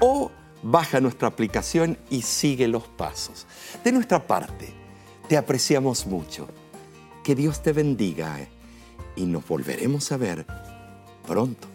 o 0.01 0.31
baja 0.63 1.01
nuestra 1.01 1.29
aplicación 1.29 1.97
y 2.11 2.21
sigue 2.21 2.69
los 2.69 2.83
pasos. 2.83 3.47
De 3.83 3.91
nuestra 3.91 4.27
parte, 4.27 4.69
te 5.31 5.39
apreciamos 5.39 6.07
mucho. 6.07 6.47
Que 7.23 7.35
Dios 7.35 7.63
te 7.63 7.73
bendiga 7.73 8.37
y 9.17 9.25
nos 9.25 9.49
volveremos 9.49 10.13
a 10.13 10.19
ver 10.19 10.45
pronto. 11.27 11.74